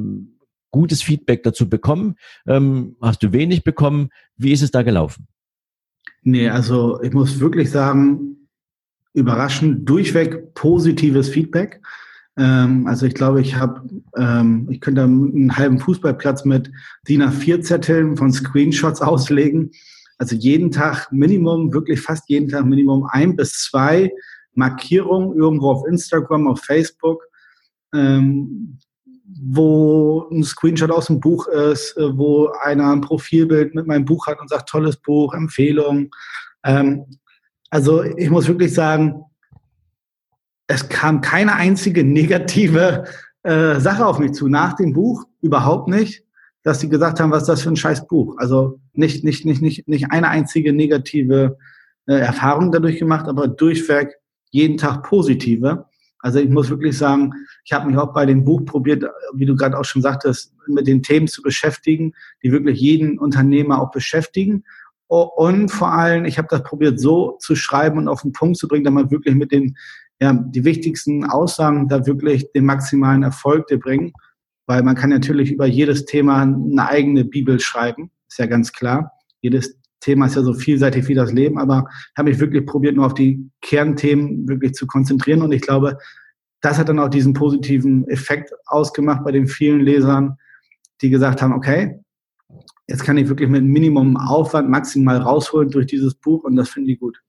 gutes 0.71 1.01
Feedback 1.01 1.43
dazu 1.43 1.69
bekommen? 1.69 2.15
Ähm, 2.45 2.97
hast 3.01 3.23
du 3.23 3.31
wenig 3.31 3.63
bekommen? 3.63 4.09
Wie 4.35 4.51
ist 4.51 4.61
es 4.61 4.71
da 4.71 4.83
gelaufen? 4.83 5.27
Nee, 6.23 6.49
also 6.49 7.01
ich 7.01 7.13
muss 7.13 7.39
wirklich 7.39 7.69
sagen, 7.71 8.47
überraschend 9.13 9.87
durchweg 9.87 10.53
positives 10.53 11.29
Feedback. 11.29 11.81
Ähm, 12.37 12.87
also 12.87 13.05
ich 13.05 13.13
glaube, 13.13 13.41
ich 13.41 13.55
habe, 13.55 13.87
ähm, 14.17 14.67
ich 14.69 14.81
könnte 14.81 15.03
einen 15.03 15.55
halben 15.55 15.79
Fußballplatz 15.79 16.45
mit 16.45 16.71
DIN 17.07 17.21
A4-Zetteln 17.21 18.17
von 18.17 18.31
Screenshots 18.31 19.01
auslegen. 19.01 19.71
Also 20.17 20.35
jeden 20.35 20.71
Tag 20.71 21.11
Minimum, 21.11 21.73
wirklich 21.73 22.01
fast 22.01 22.29
jeden 22.29 22.49
Tag 22.49 22.65
Minimum 22.65 23.07
ein 23.11 23.35
bis 23.35 23.63
zwei 23.63 24.11
Markierungen 24.53 25.35
irgendwo 25.35 25.71
auf 25.71 25.87
Instagram, 25.87 26.47
auf 26.47 26.61
Facebook, 26.61 27.23
ähm, 27.93 28.77
wo 29.41 30.27
ein 30.31 30.43
Screenshot 30.43 30.91
aus 30.91 31.07
dem 31.07 31.19
Buch 31.19 31.47
ist, 31.47 31.97
äh, 31.97 32.17
wo 32.17 32.49
einer 32.61 32.91
ein 32.91 33.01
Profilbild 33.01 33.73
mit 33.73 33.87
meinem 33.87 34.05
Buch 34.05 34.27
hat 34.27 34.39
und 34.39 34.49
sagt, 34.49 34.69
tolles 34.69 34.97
Buch, 34.97 35.33
Empfehlung. 35.33 36.09
Ähm, 36.63 37.05
also 37.69 38.03
ich 38.03 38.29
muss 38.29 38.47
wirklich 38.47 38.73
sagen, 38.73 39.23
es 40.67 40.87
kam 40.89 41.21
keine 41.21 41.55
einzige 41.55 42.03
negative 42.03 43.05
äh, 43.43 43.79
Sache 43.79 44.05
auf 44.05 44.19
mich 44.19 44.33
zu 44.33 44.47
nach 44.47 44.73
dem 44.73 44.93
Buch, 44.93 45.25
überhaupt 45.41 45.87
nicht, 45.87 46.23
dass 46.63 46.79
sie 46.79 46.89
gesagt 46.89 47.19
haben, 47.19 47.31
was 47.31 47.43
ist 47.43 47.49
das 47.49 47.61
für 47.61 47.69
ein 47.69 47.75
scheiß 47.75 48.07
Buch. 48.07 48.37
Also 48.37 48.79
nicht, 48.93 49.23
nicht, 49.23 49.45
nicht, 49.45 49.61
nicht, 49.61 49.87
nicht 49.87 50.11
eine 50.11 50.29
einzige 50.29 50.73
negative 50.73 51.57
äh, 52.07 52.15
Erfahrung 52.15 52.71
dadurch 52.71 52.99
gemacht, 52.99 53.27
aber 53.27 53.47
durchweg 53.47 54.15
jeden 54.51 54.77
Tag 54.77 55.03
positive. 55.03 55.85
Also 56.19 56.39
ich 56.39 56.49
muss 56.49 56.69
wirklich 56.69 56.97
sagen, 56.97 57.33
ich 57.65 57.73
habe 57.73 57.87
mich 57.87 57.97
auch 57.97 58.13
bei 58.13 58.25
dem 58.25 58.45
Buch 58.45 58.63
probiert, 58.63 59.03
wie 59.33 59.45
du 59.45 59.55
gerade 59.55 59.77
auch 59.77 59.83
schon 59.83 60.01
sagtest, 60.01 60.53
mit 60.67 60.87
den 60.87 61.03
Themen 61.03 61.27
zu 61.27 61.41
beschäftigen, 61.41 62.13
die 62.41 62.51
wirklich 62.53 62.79
jeden 62.79 63.19
Unternehmer 63.19 63.81
auch 63.81 63.91
beschäftigen. 63.91 64.63
Und 65.07 65.69
vor 65.69 65.91
allem, 65.91 66.23
ich 66.23 66.37
habe 66.37 66.47
das 66.49 66.63
probiert 66.63 66.99
so 66.99 67.37
zu 67.39 67.55
schreiben 67.55 67.97
und 67.97 68.07
auf 68.07 68.21
den 68.21 68.31
Punkt 68.31 68.57
zu 68.57 68.69
bringen, 68.69 68.85
dass 68.85 68.93
man 68.93 69.11
wirklich 69.11 69.35
mit 69.35 69.51
den 69.51 69.75
ja, 70.21 70.33
die 70.33 70.63
wichtigsten 70.63 71.25
Aussagen 71.25 71.89
da 71.89 72.05
wirklich 72.05 72.49
den 72.53 72.65
maximalen 72.65 73.23
Erfolg 73.23 73.67
dir 73.67 73.79
bringen. 73.79 74.13
Weil 74.65 74.83
man 74.83 74.95
kann 74.95 75.09
natürlich 75.09 75.51
über 75.51 75.65
jedes 75.65 76.05
Thema 76.05 76.41
eine 76.41 76.87
eigene 76.87 77.25
Bibel 77.25 77.59
schreiben, 77.59 78.11
ist 78.27 78.39
ja 78.39 78.45
ganz 78.45 78.71
klar. 78.71 79.11
Jedes 79.41 79.77
Thema 79.99 80.25
ist 80.25 80.35
ja 80.35 80.41
so 80.41 80.53
vielseitig 80.53 81.07
wie 81.07 81.13
das 81.13 81.31
Leben, 81.31 81.57
aber 81.57 81.87
ich 81.89 82.17
habe 82.17 82.29
mich 82.29 82.39
wirklich 82.39 82.65
probiert, 82.65 82.95
nur 82.95 83.05
auf 83.05 83.13
die 83.13 83.49
Kernthemen 83.61 84.47
wirklich 84.47 84.73
zu 84.73 84.87
konzentrieren. 84.87 85.41
Und 85.41 85.51
ich 85.51 85.61
glaube, 85.61 85.97
das 86.61 86.77
hat 86.77 86.89
dann 86.89 86.99
auch 86.99 87.09
diesen 87.09 87.33
positiven 87.33 88.07
Effekt 88.07 88.53
ausgemacht 88.65 89.23
bei 89.23 89.31
den 89.31 89.47
vielen 89.47 89.81
Lesern, 89.81 90.37
die 91.01 91.09
gesagt 91.09 91.41
haben, 91.41 91.53
okay, 91.53 91.99
jetzt 92.87 93.03
kann 93.03 93.17
ich 93.17 93.27
wirklich 93.27 93.49
mit 93.49 93.63
Minimum 93.63 94.17
Aufwand 94.17 94.69
maximal 94.69 95.17
rausholen 95.17 95.69
durch 95.69 95.87
dieses 95.87 96.15
Buch 96.15 96.43
und 96.43 96.55
das 96.55 96.69
finde 96.69 96.91
ich 96.91 96.99
gut. 96.99 97.21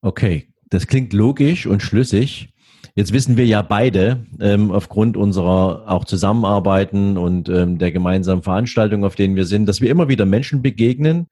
Okay, 0.00 0.52
das 0.70 0.86
klingt 0.86 1.12
logisch 1.12 1.66
und 1.66 1.82
schlüssig. 1.82 2.54
Jetzt 2.98 3.12
wissen 3.12 3.36
wir 3.36 3.46
ja 3.46 3.62
beide 3.62 4.26
ähm, 4.40 4.72
aufgrund 4.72 5.16
unserer 5.16 5.88
auch 5.88 6.04
Zusammenarbeiten 6.04 7.16
und 7.16 7.48
ähm, 7.48 7.78
der 7.78 7.92
gemeinsamen 7.92 8.42
Veranstaltungen, 8.42 9.04
auf 9.04 9.14
denen 9.14 9.36
wir 9.36 9.44
sind, 9.44 9.66
dass 9.66 9.80
wir 9.80 9.88
immer 9.88 10.08
wieder 10.08 10.26
Menschen 10.26 10.62
begegnen, 10.62 11.28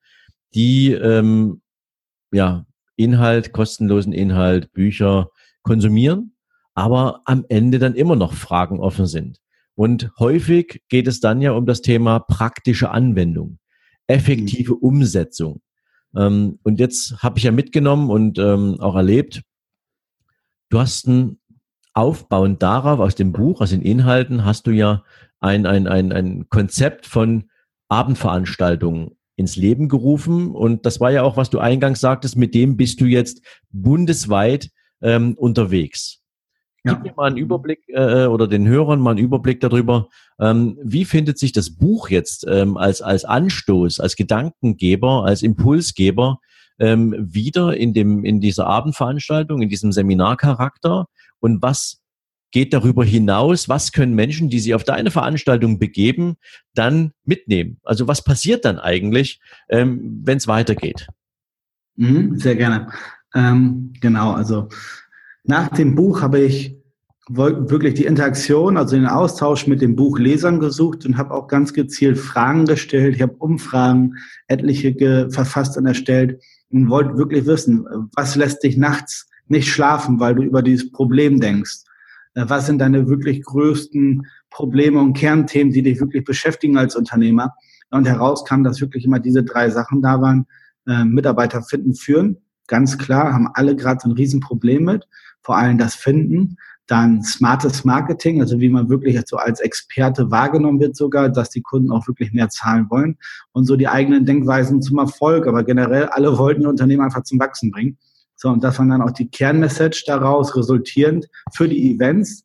die 0.54 0.92
ähm, 0.92 1.62
ja 2.30 2.64
Inhalt, 2.94 3.52
kostenlosen 3.52 4.12
Inhalt, 4.12 4.73
Bücher 4.75 5.30
konsumieren, 5.62 6.37
aber 6.75 7.23
am 7.25 7.44
Ende 7.49 7.80
dann 7.80 7.96
immer 7.96 8.14
noch 8.14 8.35
Fragen 8.35 8.78
offen 8.78 9.06
sind. 9.06 9.40
Und 9.75 10.12
häufig 10.20 10.85
geht 10.88 11.08
es 11.08 11.18
dann 11.18 11.42
ja 11.42 11.50
um 11.50 11.66
das 11.66 11.82
Thema 11.82 12.20
praktische 12.20 12.92
Anwendung, 12.92 13.58
effektive 14.06 14.75
mhm. 14.75 14.82
Umsetzung. 14.82 15.62
Ähm, 16.16 16.61
und 16.62 16.78
jetzt 16.78 17.25
habe 17.25 17.38
ich 17.38 17.42
ja 17.44 17.50
mitgenommen 17.50 18.08
und 18.08 18.38
ähm, 18.38 18.78
auch 18.78 18.94
erlebt, 18.94 19.42
du 20.68 20.78
hast 20.78 21.08
ein 21.08 21.40
aufbauend 21.97 22.62
darauf, 22.62 23.00
aus 23.00 23.15
dem 23.15 23.33
Buch, 23.33 23.61
aus 23.61 23.71
den 23.71 23.83
Inhalten, 23.83 24.45
hast 24.45 24.67
du 24.67 24.71
ja 24.71 25.03
ein, 25.41 25.67
ein, 25.67 25.87
ein, 25.87 26.12
ein 26.12 26.49
Konzept 26.49 27.07
von 27.07 27.45
Abendveranstaltungen 27.88 29.12
ins 29.37 29.57
Leben 29.57 29.88
gerufen. 29.88 30.50
Und 30.50 30.85
das 30.85 31.00
war 31.00 31.11
ja 31.11 31.23
auch, 31.23 31.37
was 31.37 31.50
du 31.50 31.59
eingangs 31.59 32.00
sagtest, 32.00 32.37
mit 32.37 32.55
dem 32.55 32.76
bist 32.76 33.00
du 33.00 33.07
jetzt 33.07 33.43
bundesweit 33.71 34.71
ähm, 35.00 35.35
unterwegs. 35.38 36.23
Ja. 36.85 36.95
Gib 36.95 37.03
mir 37.03 37.15
mal 37.17 37.29
einen 37.29 37.38
Überblick 37.38 37.81
äh, 37.88 38.26
oder 38.26 38.47
den 38.47 38.69
Hörern 38.69 39.00
mal 39.00 39.12
einen 39.12 39.19
Überblick 39.19 39.61
darüber, 39.61 40.09
ähm, 40.38 40.79
wie 40.83 41.05
findet 41.05 41.38
sich 41.38 41.53
das 41.53 41.71
Buch 41.71 42.11
jetzt 42.11 42.47
ähm, 42.49 42.76
als, 42.76 43.03
als 43.03 43.25
Anstoß, 43.25 44.00
als 44.00 44.17
Gedankengeber, 44.17 45.25
als 45.25 45.43
Impulsgeber 45.43 46.38
ähm, 46.79 47.15
wieder 47.19 47.76
in, 47.76 47.95
dem, 47.95 48.25
in 48.25 48.41
dieser 48.41 48.67
Abendveranstaltung, 48.67 49.62
in 49.62 49.69
diesem 49.69 49.93
Seminarcharakter 49.93 51.07
und 51.40 51.62
was 51.62 52.00
geht 52.50 52.73
darüber 52.73 53.05
hinaus, 53.05 53.69
was 53.69 53.93
können 53.93 54.14
Menschen, 54.14 54.49
die 54.49 54.61
sich 54.61 54.75
auf 54.75 54.85
deine 54.85 55.11
Veranstaltung 55.11 55.78
begeben, 55.78 56.37
dann 56.75 57.12
mitnehmen? 57.25 57.78
Also 57.83 58.09
was 58.09 58.23
passiert 58.23 58.64
dann 58.64 58.78
eigentlich, 58.78 59.40
ähm, 59.69 60.23
wenn 60.25 60.38
es 60.38 60.49
weitergeht? 60.49 61.07
Mhm, 61.97 62.38
sehr 62.38 62.57
gerne. 62.57 62.88
Ähm, 63.35 63.93
genau, 64.00 64.33
also 64.33 64.69
nach 65.45 65.69
dem 65.69 65.95
Buch 65.95 66.23
habe 66.23 66.40
ich 66.40 66.76
wirklich 67.28 67.95
die 67.95 68.05
Interaktion, 68.05 68.76
also 68.76 68.95
den 68.95 69.07
Austausch 69.07 69.66
mit 69.66 69.83
den 69.83 69.97
Buchlesern 69.97 70.61
gesucht 70.61 71.05
und 71.05 71.19
habe 71.19 71.35
auch 71.35 71.49
ganz 71.49 71.73
gezielt 71.73 72.19
Fragen 72.19 72.66
gestellt. 72.66 73.16
Ich 73.16 73.23
habe 73.23 73.35
Umfragen, 73.35 74.14
etliche 74.47 75.28
verfasst 75.31 75.76
und 75.76 75.87
erstellt 75.87 76.40
und 76.71 76.88
wollte 76.88 77.16
wirklich 77.16 77.47
wissen, 77.47 77.85
was 78.14 78.37
lässt 78.37 78.62
dich 78.62 78.76
nachts 78.76 79.28
nicht 79.49 79.69
schlafen, 79.69 80.21
weil 80.21 80.35
du 80.35 80.43
über 80.43 80.62
dieses 80.62 80.91
Problem 80.91 81.41
denkst? 81.41 81.85
Äh, 82.35 82.45
was 82.49 82.67
sind 82.67 82.79
deine 82.79 83.09
wirklich 83.09 83.43
größten 83.43 84.26
Probleme 84.50 85.00
und 85.00 85.15
Kernthemen, 85.15 85.73
die 85.73 85.83
dich 85.83 86.00
wirklich 86.00 86.25
beschäftigen 86.25 86.79
als 86.79 86.97
Unternehmer? 86.97 87.55
Und 87.91 88.07
herauskam, 88.07 88.65
dass 88.65 88.81
wirklich 88.81 89.05
immer 89.05 89.21
diese 89.21 89.45
drei 89.45 89.71
Sachen 89.71 90.03
da 90.03 90.21
waren. 90.21 90.47
Äh, 90.87 91.05
Mitarbeiter 91.05 91.62
finden, 91.62 91.95
führen. 91.95 92.38
Ganz 92.69 92.99
klar, 92.99 93.33
haben 93.33 93.49
alle 93.55 93.75
gerade 93.75 94.00
so 94.03 94.09
ein 94.09 94.12
Riesenproblem 94.12 94.85
mit. 94.85 95.07
Vor 95.43 95.57
allem 95.57 95.79
das 95.79 95.95
Finden. 95.95 96.57
Dann 96.87 97.25
smartes 97.25 97.85
Marketing, 97.85 98.41
also 98.41 98.61
wie 98.61 98.69
man 98.69 98.88
wirklich 98.88 99.21
so 99.26 99.37
als 99.37 99.59
Experte 99.59 100.31
wahrgenommen 100.31 100.79
wird 100.79 100.95
sogar, 100.95 101.29
dass 101.29 101.50
die 101.50 101.62
Kunden 101.62 101.91
auch 101.91 102.07
wirklich 102.07 102.33
mehr 102.33 102.49
zahlen 102.49 102.87
wollen. 102.91 103.19
Und 103.50 103.65
so 103.65 103.75
die 103.75 103.88
eigenen 103.88 104.25
Denkweisen 104.25 104.81
zum 104.81 104.99
Erfolg. 104.99 105.49
Aber 105.49 105.65
generell, 105.65 106.05
alle 106.07 106.38
wollten 106.38 106.62
ihr 106.62 106.69
Unternehmen 106.69 107.03
einfach 107.03 107.25
zum 107.25 107.41
Wachsen 107.41 107.73
bringen. 107.73 107.99
So, 108.37 108.50
und 108.50 108.62
das 108.62 108.78
war 108.78 108.87
dann 108.87 109.02
auch 109.02 109.11
die 109.11 109.28
Kernmessage 109.28 110.05
daraus, 110.07 110.55
resultierend 110.57 111.26
für 111.55 111.69
die 111.69 111.93
Events. 111.93 112.45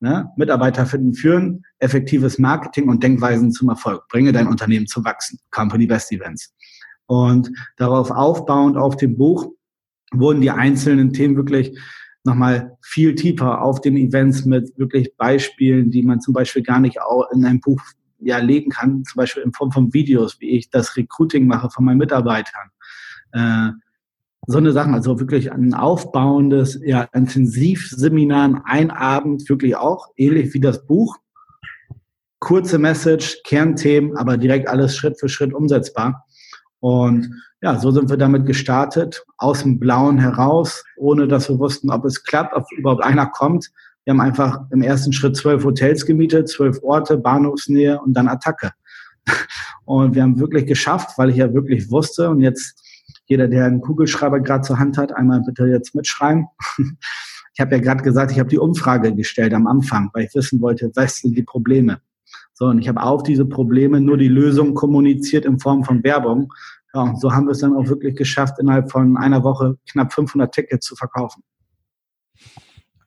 Ne? 0.00 0.30
Mitarbeiter 0.36 0.86
finden, 0.86 1.12
führen, 1.12 1.62
effektives 1.78 2.38
Marketing 2.38 2.88
und 2.88 3.02
Denkweisen 3.02 3.52
zum 3.52 3.68
Erfolg. 3.68 4.06
Bringe 4.08 4.32
dein 4.32 4.46
Unternehmen 4.46 4.86
zu 4.86 5.04
wachsen. 5.04 5.38
Company 5.50 5.86
Best 5.86 6.12
Events. 6.12 6.54
Und 7.06 7.50
darauf 7.76 8.10
aufbauend 8.10 8.76
auf 8.76 8.96
dem 8.96 9.16
Buch 9.16 9.50
wurden 10.12 10.40
die 10.40 10.50
einzelnen 10.50 11.12
Themen 11.12 11.36
wirklich 11.36 11.78
nochmal 12.24 12.76
viel 12.82 13.14
tiefer 13.14 13.62
auf 13.62 13.80
den 13.80 13.96
Events 13.96 14.44
mit 14.44 14.76
wirklich 14.78 15.16
Beispielen, 15.16 15.90
die 15.90 16.02
man 16.02 16.20
zum 16.20 16.34
Beispiel 16.34 16.62
gar 16.62 16.80
nicht 16.80 17.00
auch 17.00 17.30
in 17.32 17.44
einem 17.44 17.60
Buch 17.60 17.80
ja 18.18 18.38
legen 18.38 18.70
kann, 18.70 19.04
zum 19.04 19.16
Beispiel 19.16 19.42
in 19.42 19.52
Form 19.52 19.72
von 19.72 19.92
Videos, 19.92 20.40
wie 20.40 20.50
ich 20.50 20.70
das 20.70 20.96
Recruiting 20.96 21.46
mache 21.46 21.70
von 21.70 21.84
meinen 21.84 21.98
Mitarbeitern. 21.98 22.70
Äh, 23.32 23.70
so 24.46 24.58
eine 24.58 24.72
Sache, 24.72 24.90
also 24.90 25.20
wirklich 25.20 25.52
ein 25.52 25.74
aufbauendes, 25.74 26.80
ja, 26.84 27.02
Intensivseminar, 27.12 28.62
ein 28.64 28.90
Abend, 28.90 29.48
wirklich 29.48 29.76
auch, 29.76 30.08
ähnlich 30.16 30.54
wie 30.54 30.60
das 30.60 30.86
Buch. 30.86 31.16
Kurze 32.38 32.78
Message, 32.78 33.42
Kernthemen, 33.44 34.16
aber 34.16 34.38
direkt 34.38 34.68
alles 34.68 34.96
Schritt 34.96 35.20
für 35.20 35.28
Schritt 35.28 35.52
umsetzbar. 35.52 36.24
Und 36.80 37.42
ja, 37.60 37.78
so 37.78 37.90
sind 37.90 38.08
wir 38.08 38.16
damit 38.16 38.46
gestartet, 38.46 39.24
aus 39.36 39.62
dem 39.62 39.78
Blauen 39.78 40.18
heraus, 40.18 40.82
ohne 40.96 41.28
dass 41.28 41.50
wir 41.50 41.58
wussten, 41.58 41.90
ob 41.90 42.06
es 42.06 42.24
klappt, 42.24 42.54
ob 42.56 42.64
überhaupt 42.72 43.04
einer 43.04 43.26
kommt. 43.26 43.70
Wir 44.04 44.12
haben 44.12 44.20
einfach 44.22 44.62
im 44.70 44.80
ersten 44.80 45.12
Schritt 45.12 45.36
zwölf 45.36 45.62
Hotels 45.62 46.06
gemietet, 46.06 46.48
zwölf 46.48 46.82
Orte, 46.82 47.18
Bahnhofsnähe 47.18 48.00
und 48.00 48.14
dann 48.14 48.28
Attacke. 48.28 48.72
Und 49.84 50.14
wir 50.14 50.22
haben 50.22 50.38
wirklich 50.38 50.66
geschafft, 50.66 51.18
weil 51.18 51.30
ich 51.30 51.36
ja 51.36 51.52
wirklich 51.52 51.90
wusste 51.90 52.30
und 52.30 52.40
jetzt 52.40 52.80
jeder, 53.30 53.46
der 53.46 53.64
einen 53.64 53.80
Kugelschreiber 53.80 54.40
gerade 54.40 54.62
zur 54.62 54.80
Hand 54.80 54.98
hat, 54.98 55.16
einmal 55.16 55.40
bitte 55.40 55.66
jetzt 55.66 55.94
mitschreiben. 55.94 56.46
Ich 57.52 57.60
habe 57.60 57.74
ja 57.74 57.82
gerade 57.82 58.02
gesagt, 58.04 58.30
ich 58.30 58.38
habe 58.38 58.48
die 58.48 58.60
Umfrage 58.60 59.12
gestellt 59.12 59.52
am 59.52 59.66
Anfang, 59.66 60.08
weil 60.14 60.24
ich 60.24 60.34
wissen 60.34 60.62
wollte, 60.62 60.92
was 60.94 61.18
sind 61.18 61.36
die 61.36 61.42
Probleme. 61.42 62.00
So, 62.54 62.66
und 62.66 62.78
ich 62.78 62.88
habe 62.88 63.02
auf 63.02 63.24
diese 63.24 63.44
Probleme 63.44 64.00
nur 64.00 64.16
die 64.16 64.28
Lösung 64.28 64.72
kommuniziert 64.72 65.44
in 65.44 65.58
Form 65.58 65.82
von 65.82 66.02
Werbung. 66.04 66.54
Ja, 66.94 67.02
und 67.02 67.20
so 67.20 67.32
haben 67.32 67.46
wir 67.46 67.50
es 67.50 67.58
dann 67.58 67.74
auch 67.74 67.88
wirklich 67.88 68.14
geschafft, 68.14 68.54
innerhalb 68.60 68.90
von 68.90 69.16
einer 69.16 69.42
Woche 69.42 69.76
knapp 69.90 70.12
500 70.12 70.54
Tickets 70.54 70.86
zu 70.86 70.94
verkaufen. 70.94 71.42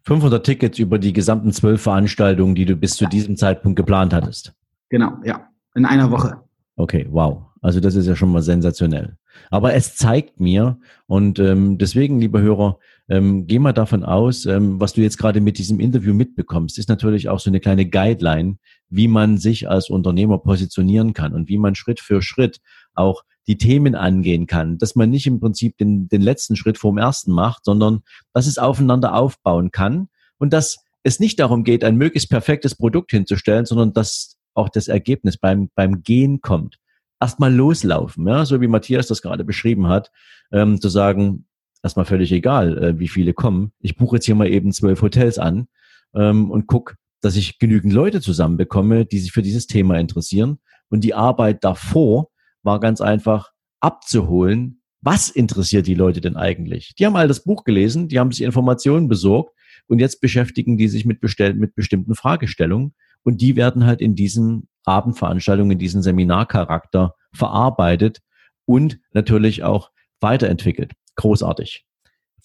500 0.04 0.46
Tickets 0.46 0.78
über 0.78 1.00
die 1.00 1.14
gesamten 1.14 1.54
zwölf 1.54 1.82
Veranstaltungen, 1.82 2.54
die 2.54 2.66
du 2.66 2.76
bis 2.76 2.96
zu 2.96 3.08
diesem 3.08 3.38
Zeitpunkt 3.38 3.78
geplant 3.78 4.14
hattest. 4.14 4.54
Genau, 4.90 5.14
ja. 5.24 5.48
In 5.74 5.86
einer 5.86 6.12
Woche. 6.12 6.42
Okay, 6.76 7.08
wow. 7.10 7.44
Also 7.62 7.80
das 7.80 7.96
ist 7.96 8.08
ja 8.08 8.16
schon 8.16 8.32
mal 8.32 8.42
sensationell. 8.42 9.18
Aber 9.50 9.74
es 9.74 9.96
zeigt 9.96 10.40
mir, 10.40 10.80
und 11.08 11.40
ähm, 11.40 11.78
deswegen, 11.78 12.20
lieber 12.20 12.42
Hörer, 12.42 12.80
ähm, 13.10 13.48
geh 13.48 13.60
mal 13.60 13.74
davon 13.74 14.04
aus, 14.04 14.46
ähm, 14.46 14.80
was 14.80 14.94
du 14.94 15.02
jetzt 15.02 15.18
gerade 15.18 15.42
mit 15.42 15.58
diesem 15.58 15.80
Interview 15.80 16.14
mitbekommst, 16.14 16.78
ist 16.80 16.90
natürlich 16.90 17.30
auch 17.30 17.40
so 17.40 17.50
eine 17.50 17.60
kleine 17.60 17.88
Guideline, 17.88 18.58
wie 18.90 19.08
man 19.08 19.38
sich 19.38 19.70
als 19.70 19.90
Unternehmer 19.90 20.38
positionieren 20.38 21.14
kann 21.14 21.34
und 21.34 21.50
wie 21.50 21.58
man 21.58 21.76
Schritt 21.76 22.00
für 22.00 22.22
Schritt 22.22 22.60
auch 22.94 23.24
die 23.48 23.58
Themen 23.58 23.96
angehen 23.96 24.48
kann, 24.48 24.78
dass 24.78 24.96
man 24.96 25.10
nicht 25.10 25.28
im 25.28 25.40
Prinzip 25.40 25.78
den, 25.78 26.08
den 26.08 26.22
letzten 26.22 26.56
Schritt 26.56 26.78
vorm 26.78 26.98
ersten 26.98 27.32
macht, 27.32 27.66
sondern 27.66 28.04
dass 28.34 28.48
es 28.48 28.58
aufeinander 28.58 29.16
aufbauen 29.16 29.72
kann 29.72 30.08
und 30.38 30.54
dass 30.54 30.78
es 31.04 31.20
nicht 31.20 31.40
darum 31.40 31.64
geht, 31.64 31.84
ein 31.84 31.98
möglichst 31.98 32.30
perfektes 32.30 32.76
Produkt 32.76 33.12
hinzustellen, 33.12 33.66
sondern 33.66 33.94
dass 33.94 34.38
auch 34.54 34.70
das 34.70 34.88
Ergebnis 34.88 35.38
beim, 35.38 35.70
beim 35.76 36.04
Gehen 36.04 36.42
kommt. 36.42 36.78
Erstmal 37.24 37.54
loslaufen, 37.54 38.28
ja, 38.28 38.44
so 38.44 38.60
wie 38.60 38.68
Matthias 38.68 39.08
das 39.08 39.22
gerade 39.22 39.46
beschrieben 39.46 39.88
hat, 39.88 40.12
ähm, 40.52 40.82
zu 40.82 40.90
sagen, 40.90 41.46
erstmal 41.82 42.06
völlig 42.06 42.34
egal, 42.34 42.78
äh, 42.84 43.00
wie 43.00 43.08
viele 43.08 43.34
kommen. 43.34 43.72
Ich 43.80 43.96
buche 43.96 44.18
jetzt 44.18 44.26
hier 44.26 44.36
mal 44.36 44.50
eben 44.50 44.74
zwölf 44.74 45.02
Hotels 45.02 45.40
an 45.40 45.68
ähm, 46.14 46.52
und 46.52 46.68
guck, 46.68 46.96
dass 47.22 47.38
ich 47.38 47.60
genügend 47.60 47.94
Leute 47.94 48.20
zusammenbekomme, 48.20 49.06
die 49.06 49.20
sich 49.20 49.32
für 49.32 49.42
dieses 49.42 49.68
Thema 49.68 49.98
interessieren. 49.98 50.60
Und 50.90 51.06
die 51.06 51.14
Arbeit 51.14 51.64
davor 51.64 52.28
war 52.62 52.82
ganz 52.82 53.00
einfach 53.00 53.52
abzuholen, 53.80 54.82
was 55.00 55.30
interessiert 55.30 55.88
die 55.88 55.96
Leute 55.96 56.20
denn 56.20 56.36
eigentlich? 56.36 56.94
Die 56.96 57.06
haben 57.06 57.16
all 57.16 57.30
das 57.30 57.46
Buch 57.46 57.64
gelesen, 57.64 58.10
die 58.10 58.20
haben 58.20 58.34
sich 58.34 58.42
Informationen 58.42 59.08
besorgt 59.08 59.54
und 59.88 60.00
jetzt 60.00 60.20
beschäftigen 60.20 60.78
die 60.78 60.90
sich 60.90 61.06
mit, 61.06 61.22
bestell 61.22 61.54
mit 61.54 61.74
bestimmten 61.74 62.16
Fragestellungen 62.16 62.94
und 63.24 63.40
die 63.40 63.56
werden 63.56 63.86
halt 63.86 64.02
in 64.02 64.14
diesen 64.14 64.68
Abendveranstaltungen, 64.86 65.72
in 65.72 65.80
diesen 65.80 66.02
Seminarcharakter 66.02 67.16
verarbeitet 67.34 68.20
und 68.66 69.00
natürlich 69.12 69.64
auch 69.64 69.92
weiterentwickelt. 70.20 70.94
Großartig. 71.16 71.86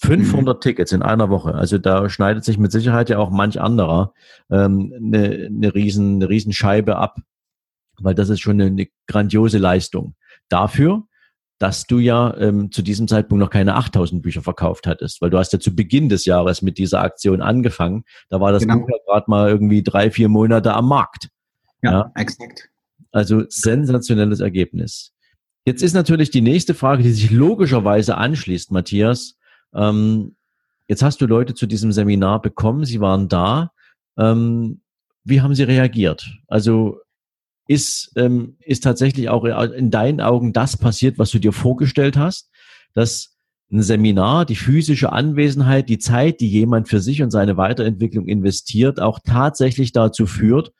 500 0.01 0.57
mhm. 0.57 0.61
Tickets 0.61 0.93
in 0.93 1.03
einer 1.03 1.29
Woche. 1.29 1.55
Also 1.55 1.79
da 1.79 2.09
schneidet 2.09 2.45
sich 2.45 2.59
mit 2.59 2.71
Sicherheit 2.71 3.11
ja 3.11 3.19
auch 3.19 3.31
manch 3.31 3.61
anderer 3.61 4.13
ähm, 4.51 4.93
eine, 4.97 5.47
eine, 5.47 5.75
riesen, 5.75 6.17
eine 6.17 6.29
riesen 6.29 6.53
Scheibe 6.53 6.97
ab, 6.97 7.17
weil 7.99 8.15
das 8.15 8.29
ist 8.29 8.41
schon 8.41 8.61
eine, 8.61 8.71
eine 8.71 8.87
grandiose 9.09 9.59
Leistung. 9.59 10.15
Dafür, 10.49 11.03
dass 11.59 11.87
du 11.87 11.99
ja 11.99 12.37
ähm, 12.37 12.71
zu 12.71 12.83
diesem 12.83 13.09
Zeitpunkt 13.09 13.43
noch 13.43 13.51
keine 13.51 13.75
8000 13.75 14.23
Bücher 14.23 14.43
verkauft 14.43 14.87
hattest, 14.87 15.21
weil 15.21 15.31
du 15.31 15.39
hast 15.39 15.53
ja 15.53 15.59
zu 15.59 15.75
Beginn 15.75 16.09
des 16.09 16.25
Jahres 16.25 16.63
mit 16.63 16.79
dieser 16.79 17.03
Aktion 17.03 17.43
angefangen. 17.43 18.05
Da 18.29 18.41
war 18.41 18.53
das 18.53 18.63
genau. 18.63 18.79
Buch 18.79 18.89
ja 18.89 18.97
gerade 19.05 19.29
mal 19.29 19.49
irgendwie 19.49 19.83
drei, 19.83 20.13
vier 20.13 20.29
Monate 20.29 20.75
am 20.75 20.89
Markt. 20.89 21.29
Ja, 21.83 21.91
ja, 21.91 22.13
exakt. 22.17 22.69
Also 23.13 23.45
sensationelles 23.49 24.41
Ergebnis. 24.41 25.13
Jetzt 25.65 25.83
ist 25.83 25.95
natürlich 25.95 26.31
die 26.31 26.41
nächste 26.41 26.75
Frage, 26.75 27.03
die 27.03 27.11
sich 27.11 27.31
logischerweise 27.31 28.17
anschließt, 28.17 28.71
Matthias. 28.71 29.37
Ähm, 29.75 30.37
jetzt 30.87 31.03
hast 31.03 31.21
du 31.21 31.27
Leute 31.27 31.55
zu 31.55 31.67
diesem 31.67 31.93
Seminar 31.93 32.41
bekommen, 32.41 32.85
sie 32.85 33.01
waren 33.01 33.29
da. 33.29 33.73
Ähm, 34.17 34.81
wie 35.25 35.41
haben 35.41 35.55
sie 35.55 35.65
reagiert? 35.65 36.27
Also 36.47 37.01
ist, 37.67 38.13
ähm, 38.17 38.57
ist 38.61 38.83
tatsächlich 38.83 39.29
auch 39.29 39.45
in 39.45 39.91
deinen 39.91 40.21
Augen 40.23 40.55
das 40.55 40.77
passiert, 40.77 41.19
was 41.19 41.31
du 41.31 41.39
dir 41.39 41.53
vorgestellt 41.53 42.17
hast, 42.17 42.51
dass 42.95 43.37
ein 43.71 43.83
Seminar, 43.83 44.47
die 44.47 44.57
physische 44.57 45.13
Anwesenheit, 45.13 45.91
die 45.91 45.99
Zeit, 45.99 46.41
die 46.41 46.49
jemand 46.49 46.89
für 46.89 47.01
sich 47.01 47.23
und 47.23 47.31
seine 47.31 47.59
Weiterentwicklung 47.59 48.27
investiert, 48.27 49.01
auch 49.01 49.19
tatsächlich 49.23 49.93
dazu 49.93 50.27
führt, 50.27 50.73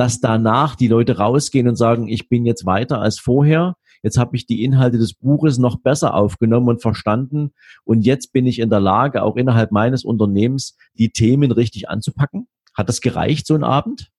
dass 0.00 0.18
danach 0.18 0.76
die 0.76 0.88
Leute 0.88 1.18
rausgehen 1.18 1.68
und 1.68 1.76
sagen, 1.76 2.08
ich 2.08 2.30
bin 2.30 2.46
jetzt 2.46 2.64
weiter 2.64 3.02
als 3.02 3.18
vorher, 3.18 3.76
jetzt 4.02 4.16
habe 4.16 4.34
ich 4.34 4.46
die 4.46 4.64
Inhalte 4.64 4.96
des 4.96 5.12
Buches 5.12 5.58
noch 5.58 5.78
besser 5.78 6.14
aufgenommen 6.14 6.70
und 6.70 6.80
verstanden 6.80 7.50
und 7.84 8.00
jetzt 8.06 8.32
bin 8.32 8.46
ich 8.46 8.60
in 8.60 8.70
der 8.70 8.80
Lage, 8.80 9.22
auch 9.22 9.36
innerhalb 9.36 9.72
meines 9.72 10.02
Unternehmens 10.02 10.78
die 10.94 11.10
Themen 11.10 11.52
richtig 11.52 11.90
anzupacken? 11.90 12.48
Hat 12.72 12.88
das 12.88 13.02
gereicht, 13.02 13.46
so 13.46 13.54
ein 13.54 13.62
Abend? 13.62 14.10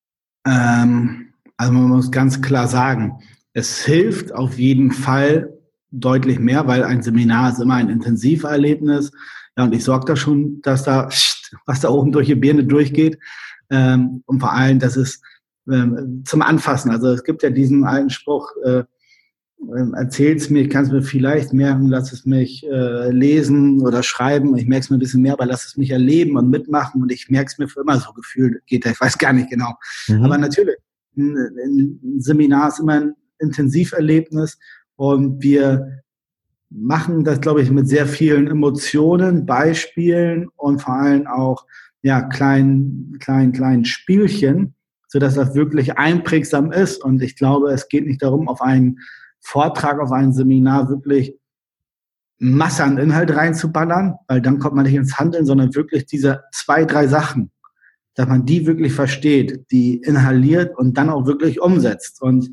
Ähm, 0.46 1.34
also 1.58 1.74
man 1.74 1.89
muss 1.89 2.12
ganz 2.12 2.44
klar 2.44 2.67
sagen, 2.67 3.17
es 3.54 3.84
hilft 3.84 4.36
auf 4.36 4.60
jeden 4.60 4.91
Fall 4.91 5.50
deutlich 5.89 6.38
mehr, 6.38 6.67
weil 6.67 6.84
ein 6.84 7.02
Seminar 7.02 7.54
ist 7.54 7.60
immer 7.60 7.74
ein 7.74 7.89
Intensiverlebnis. 7.89 9.12
Ja, 9.58 9.63
und 9.63 9.74
ich 9.74 9.84
sorge 9.84 10.06
da 10.06 10.15
schon, 10.15 10.62
dass 10.62 10.84
da, 10.84 11.10
was 11.65 11.80
da 11.80 11.89
oben 11.89 12.12
durch 12.12 12.28
die 12.28 12.36
Birne 12.36 12.65
durchgeht. 12.65 13.17
Ähm, 13.72 14.22
und 14.28 14.41
vor 14.41 14.54
allem, 14.54 14.78
dass 14.78 14.96
es 14.96 15.24
ähm, 15.71 16.23
zum 16.25 16.41
Anfassen. 16.41 16.91
Also 16.91 17.10
es 17.10 17.23
gibt 17.23 17.43
ja 17.43 17.49
diesen 17.49 17.84
alten 17.84 18.10
Spruch, 18.10 18.51
äh, 18.63 18.84
ähm, 19.77 19.93
erzähl's 19.93 20.49
mir, 20.49 20.63
ich 20.63 20.69
kann 20.69 20.86
es 20.86 20.91
mir 20.91 21.03
vielleicht 21.03 21.53
merken, 21.53 21.88
lass 21.88 22.12
es 22.12 22.25
mich 22.25 22.65
äh, 22.67 23.12
lesen 23.12 23.81
oder 23.81 24.01
schreiben. 24.01 24.57
Ich 24.57 24.65
merke 24.65 24.84
es 24.84 24.89
mir 24.89 24.97
ein 24.97 24.99
bisschen 24.99 25.21
mehr, 25.21 25.34
aber 25.34 25.45
lass 25.45 25.65
es 25.65 25.77
mich 25.77 25.91
erleben 25.91 26.36
und 26.36 26.49
mitmachen 26.49 27.01
und 27.01 27.12
ich 27.12 27.29
merke 27.29 27.51
es 27.51 27.57
mir 27.60 27.67
für 27.67 27.81
immer 27.81 27.99
so 27.99 28.12
gefühlt. 28.13 28.65
Geht, 28.65 28.86
ich 28.86 28.99
weiß 28.99 29.17
gar 29.17 29.34
nicht 29.34 29.49
genau. 29.49 29.73
Mhm. 30.07 30.23
Aber 30.23 30.38
natürlich, 30.38 30.75
ein, 31.15 31.36
ein 31.36 31.99
Seminar 32.19 32.69
ist 32.69 32.79
immer 32.79 32.93
ein 32.93 33.13
Intensiverlebnis 33.39 34.57
und 34.95 35.43
wir 35.43 36.01
machen 36.69 37.23
das, 37.23 37.41
glaube 37.41 37.62
ich, 37.62 37.69
mit 37.69 37.88
sehr 37.88 38.07
vielen 38.07 38.47
Emotionen, 38.47 39.45
Beispielen 39.45 40.47
und 40.55 40.81
vor 40.81 40.95
allem 40.95 41.27
auch 41.27 41.65
ja, 42.01 42.21
kleinen, 42.21 43.17
kleinen, 43.19 43.51
kleinen 43.51 43.86
Spielchen, 43.86 44.73
so 45.12 45.19
dass 45.19 45.36
das 45.36 45.54
wirklich 45.56 45.97
einprägsam 45.97 46.71
ist. 46.71 47.04
Und 47.04 47.21
ich 47.21 47.36
glaube, 47.36 47.71
es 47.71 47.89
geht 47.89 48.06
nicht 48.06 48.24
darum, 48.24 48.47
auf 48.47 48.62
einen 48.62 49.00
Vortrag, 49.41 50.00
auf 50.00 50.12
ein 50.12 50.32
Seminar 50.32 50.89
wirklich 50.89 51.36
Masse 52.39 52.86
an 52.86 52.97
Inhalt 52.97 53.36
reinzuballern, 53.36 54.15
weil 54.28 54.41
dann 54.41 54.60
kommt 54.60 54.76
man 54.76 54.86
nicht 54.86 54.95
ins 54.95 55.19
Handeln, 55.19 55.45
sondern 55.45 55.76
wirklich 55.76 56.06
diese 56.06 56.43
zwei, 56.54 56.86
drei 56.86 57.08
Sachen, 57.08 57.52
dass 58.15 58.28
man 58.28 58.45
die 58.45 58.65
wirklich 58.65 58.93
versteht, 58.93 59.69
die 59.69 59.97
inhaliert 59.97 60.78
und 60.78 60.97
dann 60.97 61.10
auch 61.10 61.26
wirklich 61.26 61.62
umsetzt. 61.62 62.21
Und 62.21 62.50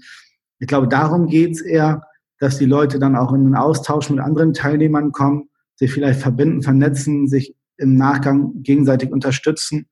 ich 0.58 0.66
glaube, 0.66 0.88
darum 0.88 1.28
geht's 1.28 1.60
eher, 1.60 2.02
dass 2.40 2.58
die 2.58 2.66
Leute 2.66 2.98
dann 2.98 3.14
auch 3.14 3.32
in 3.32 3.44
den 3.44 3.54
Austausch 3.54 4.10
mit 4.10 4.18
anderen 4.18 4.52
Teilnehmern 4.52 5.12
kommen, 5.12 5.48
sich 5.76 5.92
vielleicht 5.92 6.20
verbinden, 6.20 6.62
vernetzen, 6.62 7.28
sich 7.28 7.54
im 7.76 7.94
Nachgang 7.94 8.62
gegenseitig 8.62 9.12
unterstützen. 9.12 9.86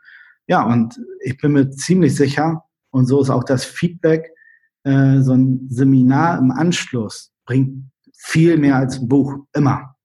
Ja, 0.47 0.65
und 0.65 1.01
ich 1.23 1.37
bin 1.39 1.53
mir 1.53 1.71
ziemlich 1.71 2.15
sicher, 2.15 2.65
und 2.91 3.07
so 3.07 3.21
ist 3.21 3.31
auch 3.31 3.45
das 3.45 3.65
Feedback, 3.65 4.31
äh, 4.85 5.21
so 5.21 5.33
ein 5.33 5.67
Seminar 5.69 6.39
im 6.39 6.51
Anschluss 6.51 7.33
bringt 7.45 7.91
viel 8.15 8.57
mehr 8.57 8.77
als 8.77 8.99
ein 8.99 9.09
Buch, 9.09 9.35
immer. 9.55 9.97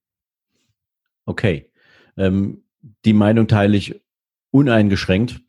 Okay. 1.26 1.70
Ähm, 2.18 2.64
die 3.06 3.14
Meinung 3.14 3.48
teile 3.48 3.78
ich 3.78 4.02
uneingeschränkt 4.52 5.42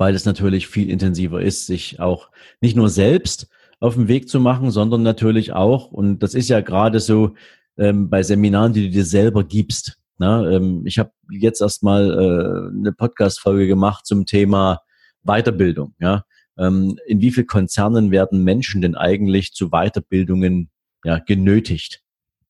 weil 0.00 0.14
es 0.14 0.24
natürlich 0.24 0.66
viel 0.66 0.88
intensiver 0.88 1.42
ist, 1.42 1.66
sich 1.66 2.00
auch 2.00 2.30
nicht 2.62 2.74
nur 2.74 2.88
selbst 2.88 3.50
auf 3.80 3.96
den 3.96 4.08
Weg 4.08 4.30
zu 4.30 4.40
machen, 4.40 4.70
sondern 4.70 5.02
natürlich 5.02 5.52
auch, 5.52 5.92
und 5.92 6.20
das 6.20 6.32
ist 6.32 6.48
ja 6.48 6.62
gerade 6.62 7.00
so 7.00 7.34
ähm, 7.76 8.08
bei 8.08 8.22
Seminaren, 8.22 8.72
die 8.72 8.86
du 8.86 8.90
dir 8.90 9.04
selber 9.04 9.44
gibst. 9.44 9.99
Ne? 10.20 10.52
Ähm, 10.54 10.82
ich 10.86 10.98
habe 10.98 11.12
jetzt 11.30 11.62
erstmal 11.62 12.10
äh, 12.10 12.78
eine 12.78 12.92
Podcast-Folge 12.92 13.66
gemacht 13.66 14.06
zum 14.06 14.26
Thema 14.26 14.82
Weiterbildung. 15.22 15.94
Ja? 15.98 16.24
Ähm, 16.58 16.98
in 17.06 17.20
wie 17.20 17.30
vielen 17.30 17.46
Konzernen 17.46 18.10
werden 18.10 18.44
Menschen 18.44 18.82
denn 18.82 18.94
eigentlich 18.94 19.52
zu 19.52 19.70
Weiterbildungen 19.70 20.70
ja, 21.04 21.18
genötigt? 21.18 22.02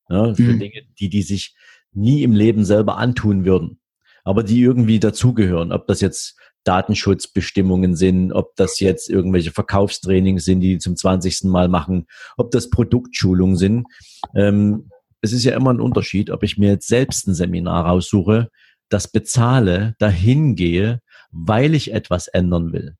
Ja? 0.09 0.35
Für 0.35 0.42
mhm. 0.42 0.59
Dinge, 0.59 0.83
die 0.98 1.09
die 1.09 1.22
sich 1.22 1.54
nie 1.92 2.24
im 2.24 2.33
Leben 2.33 2.64
selber 2.64 2.98
antun 2.98 3.44
würden 3.44 3.80
aber 4.24 4.42
die 4.42 4.61
irgendwie 4.61 5.00
dazugehören. 5.00 5.72
Ob 5.72 5.87
das 5.87 6.00
jetzt 6.00 6.37
Datenschutzbestimmungen 6.64 7.96
sind, 7.96 8.33
ob 8.33 8.54
das 8.56 8.80
jetzt 8.80 9.09
irgendwelche 9.09 9.50
Verkaufstrainings 9.50 10.44
sind, 10.44 10.61
die, 10.61 10.74
die 10.74 10.78
zum 10.78 10.96
20. 10.96 11.44
Mal 11.44 11.68
machen, 11.68 12.06
ob 12.37 12.50
das 12.50 12.68
Produktschulungen 12.68 13.56
sind. 13.56 13.87
Ähm, 14.35 14.89
es 15.22 15.33
ist 15.33 15.44
ja 15.44 15.54
immer 15.54 15.72
ein 15.72 15.80
Unterschied, 15.80 16.30
ob 16.30 16.42
ich 16.42 16.59
mir 16.59 16.70
jetzt 16.70 16.88
selbst 16.88 17.26
ein 17.26 17.35
Seminar 17.35 17.87
raussuche, 17.87 18.50
das 18.88 19.09
bezahle, 19.09 19.94
dahin 19.98 20.56
gehe, 20.56 21.00
weil 21.30 21.74
ich 21.74 21.92
etwas 21.92 22.28
ändern 22.28 22.72
will. 22.72 22.96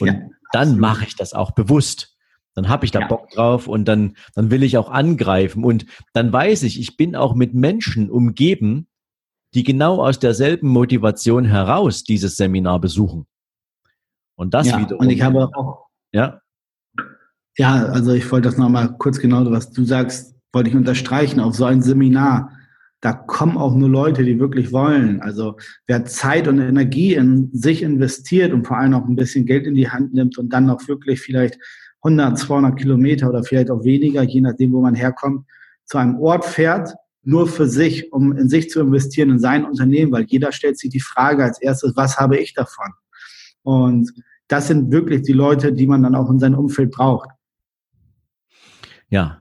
Und 0.00 0.08
ja, 0.08 0.20
dann 0.52 0.78
mache 0.78 1.04
ich 1.04 1.16
das 1.16 1.32
auch 1.32 1.52
bewusst. 1.52 2.16
Dann 2.54 2.68
habe 2.68 2.84
ich 2.84 2.90
da 2.90 3.00
ja. 3.00 3.06
Bock 3.06 3.30
drauf 3.30 3.68
und 3.68 3.86
dann, 3.86 4.16
dann 4.34 4.50
will 4.50 4.62
ich 4.62 4.76
auch 4.76 4.90
angreifen. 4.90 5.64
Und 5.64 5.86
dann 6.12 6.32
weiß 6.32 6.64
ich, 6.64 6.80
ich 6.80 6.96
bin 6.96 7.14
auch 7.14 7.34
mit 7.34 7.54
Menschen 7.54 8.10
umgeben, 8.10 8.88
die 9.54 9.62
genau 9.62 10.04
aus 10.04 10.18
derselben 10.18 10.68
Motivation 10.68 11.44
heraus 11.44 12.04
dieses 12.04 12.36
Seminar 12.36 12.80
besuchen. 12.80 13.26
Und 14.36 14.54
das 14.54 14.68
ja, 14.68 14.78
wiederum. 14.78 15.06
Und 15.06 15.10
ich 15.10 15.22
habe 15.22 15.48
auch. 15.54 15.86
Ja. 16.12 16.40
Ja, 17.56 17.84
also 17.86 18.12
ich 18.12 18.30
wollte 18.30 18.48
das 18.48 18.58
nochmal 18.58 18.96
kurz 18.96 19.18
genau, 19.18 19.48
was 19.50 19.70
du 19.72 19.84
sagst, 19.84 20.39
wollte 20.52 20.70
ich 20.70 20.76
unterstreichen. 20.76 21.40
Auf 21.40 21.54
so 21.54 21.64
ein 21.64 21.82
Seminar, 21.82 22.52
da 23.00 23.12
kommen 23.12 23.56
auch 23.56 23.74
nur 23.74 23.88
Leute, 23.88 24.24
die 24.24 24.38
wirklich 24.38 24.72
wollen. 24.72 25.20
Also 25.20 25.56
wer 25.86 26.04
Zeit 26.04 26.48
und 26.48 26.58
Energie 26.58 27.14
in 27.14 27.50
sich 27.52 27.82
investiert 27.82 28.52
und 28.52 28.66
vor 28.66 28.76
allem 28.76 28.94
auch 28.94 29.06
ein 29.06 29.16
bisschen 29.16 29.46
Geld 29.46 29.66
in 29.66 29.74
die 29.74 29.88
Hand 29.88 30.12
nimmt 30.12 30.38
und 30.38 30.52
dann 30.52 30.68
auch 30.68 30.86
wirklich 30.86 31.20
vielleicht 31.20 31.58
100, 32.02 32.38
200 32.38 32.78
Kilometer 32.78 33.28
oder 33.28 33.42
vielleicht 33.42 33.70
auch 33.70 33.84
weniger, 33.84 34.22
je 34.22 34.40
nachdem, 34.40 34.72
wo 34.72 34.80
man 34.80 34.94
herkommt, 34.94 35.46
zu 35.84 35.98
einem 35.98 36.18
Ort 36.18 36.44
fährt, 36.44 36.94
nur 37.22 37.46
für 37.46 37.66
sich, 37.66 38.12
um 38.12 38.36
in 38.36 38.48
sich 38.48 38.70
zu 38.70 38.80
investieren, 38.80 39.30
in 39.30 39.38
sein 39.38 39.64
Unternehmen, 39.64 40.12
weil 40.12 40.24
jeder 40.24 40.52
stellt 40.52 40.78
sich 40.78 40.90
die 40.90 41.00
Frage 41.00 41.44
als 41.44 41.60
erstes, 41.60 41.94
was 41.96 42.18
habe 42.18 42.38
ich 42.38 42.54
davon? 42.54 42.92
Und 43.62 44.10
das 44.48 44.68
sind 44.68 44.90
wirklich 44.90 45.22
die 45.22 45.32
Leute, 45.32 45.72
die 45.72 45.86
man 45.86 46.02
dann 46.02 46.14
auch 46.14 46.30
in 46.30 46.38
seinem 46.38 46.58
Umfeld 46.58 46.90
braucht. 46.90 47.28
Ja, 49.10 49.39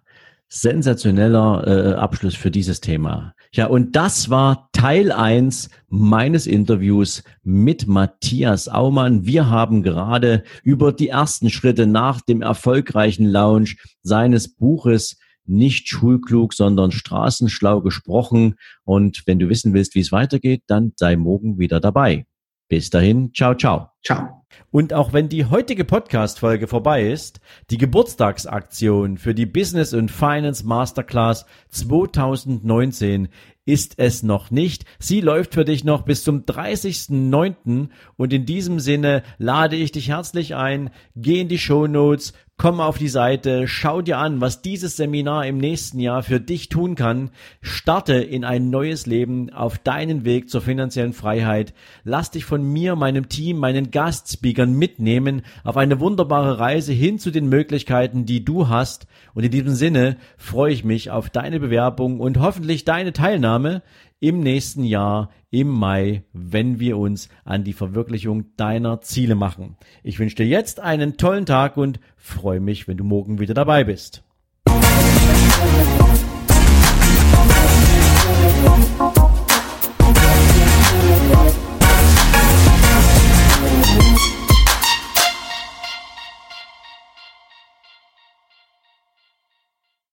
sensationeller 0.49 1.67
äh, 1.67 1.93
Abschluss 1.93 2.35
für 2.35 2.51
dieses 2.51 2.81
Thema. 2.81 3.33
Ja, 3.51 3.67
und 3.67 3.95
das 3.95 4.29
war 4.29 4.69
Teil 4.73 5.11
eins 5.11 5.69
meines 5.87 6.47
Interviews 6.47 7.23
mit 7.43 7.87
Matthias 7.87 8.67
Aumann. 8.67 9.25
Wir 9.25 9.49
haben 9.49 9.83
gerade 9.83 10.43
über 10.63 10.91
die 10.91 11.09
ersten 11.09 11.49
Schritte 11.49 11.87
nach 11.87 12.21
dem 12.21 12.41
erfolgreichen 12.41 13.25
Launch 13.25 13.77
seines 14.01 14.55
Buches 14.55 15.17
nicht 15.45 15.87
schulklug, 15.87 16.53
sondern 16.53 16.91
straßenschlau 16.91 17.81
gesprochen. 17.81 18.55
Und 18.83 19.23
wenn 19.25 19.39
du 19.39 19.49
wissen 19.49 19.73
willst, 19.73 19.95
wie 19.95 20.01
es 20.01 20.11
weitergeht, 20.11 20.63
dann 20.67 20.93
sei 20.95 21.15
morgen 21.15 21.57
wieder 21.57 21.79
dabei. 21.79 22.25
Bis 22.69 22.91
dahin, 22.91 23.33
ciao, 23.33 23.55
ciao. 23.55 23.89
Ciao. 24.03 24.45
Und 24.71 24.93
auch 24.93 25.11
wenn 25.11 25.27
die 25.27 25.45
heutige 25.45 25.83
Podcast-Folge 25.83 26.67
vorbei 26.67 27.09
ist, 27.09 27.39
die 27.71 27.79
Geburtstagsaktion 27.79 29.17
für 29.17 29.33
die 29.33 29.47
Business 29.47 29.93
und 29.93 30.11
Finance 30.11 30.65
Masterclass 30.65 31.47
2019 31.69 33.29
ist 33.65 33.95
es 33.97 34.21
noch 34.21 34.51
nicht. 34.51 34.85
Sie 34.99 35.21
läuft 35.21 35.55
für 35.55 35.65
dich 35.65 35.83
noch 35.83 36.03
bis 36.03 36.23
zum 36.23 36.41
30.09. 36.41 37.89
und 38.17 38.33
in 38.33 38.45
diesem 38.45 38.79
Sinne 38.79 39.23
lade 39.39 39.75
ich 39.75 39.91
dich 39.91 40.09
herzlich 40.09 40.55
ein, 40.55 40.91
geh 41.15 41.41
in 41.41 41.47
die 41.47 41.59
Show 41.59 41.87
Notes, 41.87 42.33
Komm 42.61 42.81
auf 42.81 42.97
die 42.97 43.07
Seite, 43.07 43.69
schau 43.69 44.01
dir 44.01 44.17
an, 44.17 44.41
was 44.41 44.61
dieses 44.61 44.97
Seminar 44.97 45.45
im 45.45 45.59
nächsten 45.59 45.97
Jahr 45.97 46.23
für 46.23 46.41
dich 46.41 46.67
tun 46.67 46.95
kann. 46.95 47.29
Starte 47.61 48.15
in 48.15 48.43
ein 48.43 48.69
neues 48.69 49.05
Leben 49.05 49.49
auf 49.49 49.77
deinen 49.77 50.25
Weg 50.25 50.49
zur 50.49 50.59
finanziellen 50.59 51.13
Freiheit. 51.13 51.73
Lass 52.03 52.31
dich 52.31 52.43
von 52.43 52.61
mir, 52.61 52.97
meinem 52.97 53.29
Team, 53.29 53.59
meinen 53.59 53.91
Gastspeakern 53.91 54.73
mitnehmen 54.73 55.43
auf 55.63 55.77
eine 55.77 56.01
wunderbare 56.01 56.59
Reise 56.59 56.91
hin 56.91 57.17
zu 57.17 57.31
den 57.31 57.47
Möglichkeiten, 57.47 58.25
die 58.25 58.43
du 58.43 58.67
hast. 58.67 59.07
Und 59.33 59.45
in 59.45 59.51
diesem 59.51 59.75
Sinne 59.75 60.17
freue 60.35 60.73
ich 60.73 60.83
mich 60.83 61.11
auf 61.11 61.29
deine 61.29 61.61
Bewerbung 61.61 62.19
und 62.19 62.41
hoffentlich 62.41 62.83
deine 62.83 63.13
Teilnahme 63.13 63.83
im 64.19 64.41
nächsten 64.41 64.83
Jahr 64.83 65.29
im 65.49 65.67
Mai, 65.67 66.23
wenn 66.33 66.79
wir 66.79 66.97
uns 66.97 67.29
an 67.43 67.63
die 67.63 67.73
Verwirklichung 67.73 68.55
deiner 68.55 69.01
Ziele 69.01 69.35
machen. 69.35 69.77
Ich 70.03 70.19
wünsche 70.19 70.35
dir 70.35 70.47
jetzt 70.47 70.79
einen 70.79 71.17
tollen 71.17 71.45
Tag 71.45 71.77
und 71.77 71.99
freue 72.17 72.59
mich, 72.59 72.87
wenn 72.87 72.97
du 72.97 73.03
morgen 73.03 73.39
wieder 73.39 73.53
dabei 73.53 73.83
bist. 73.83 74.23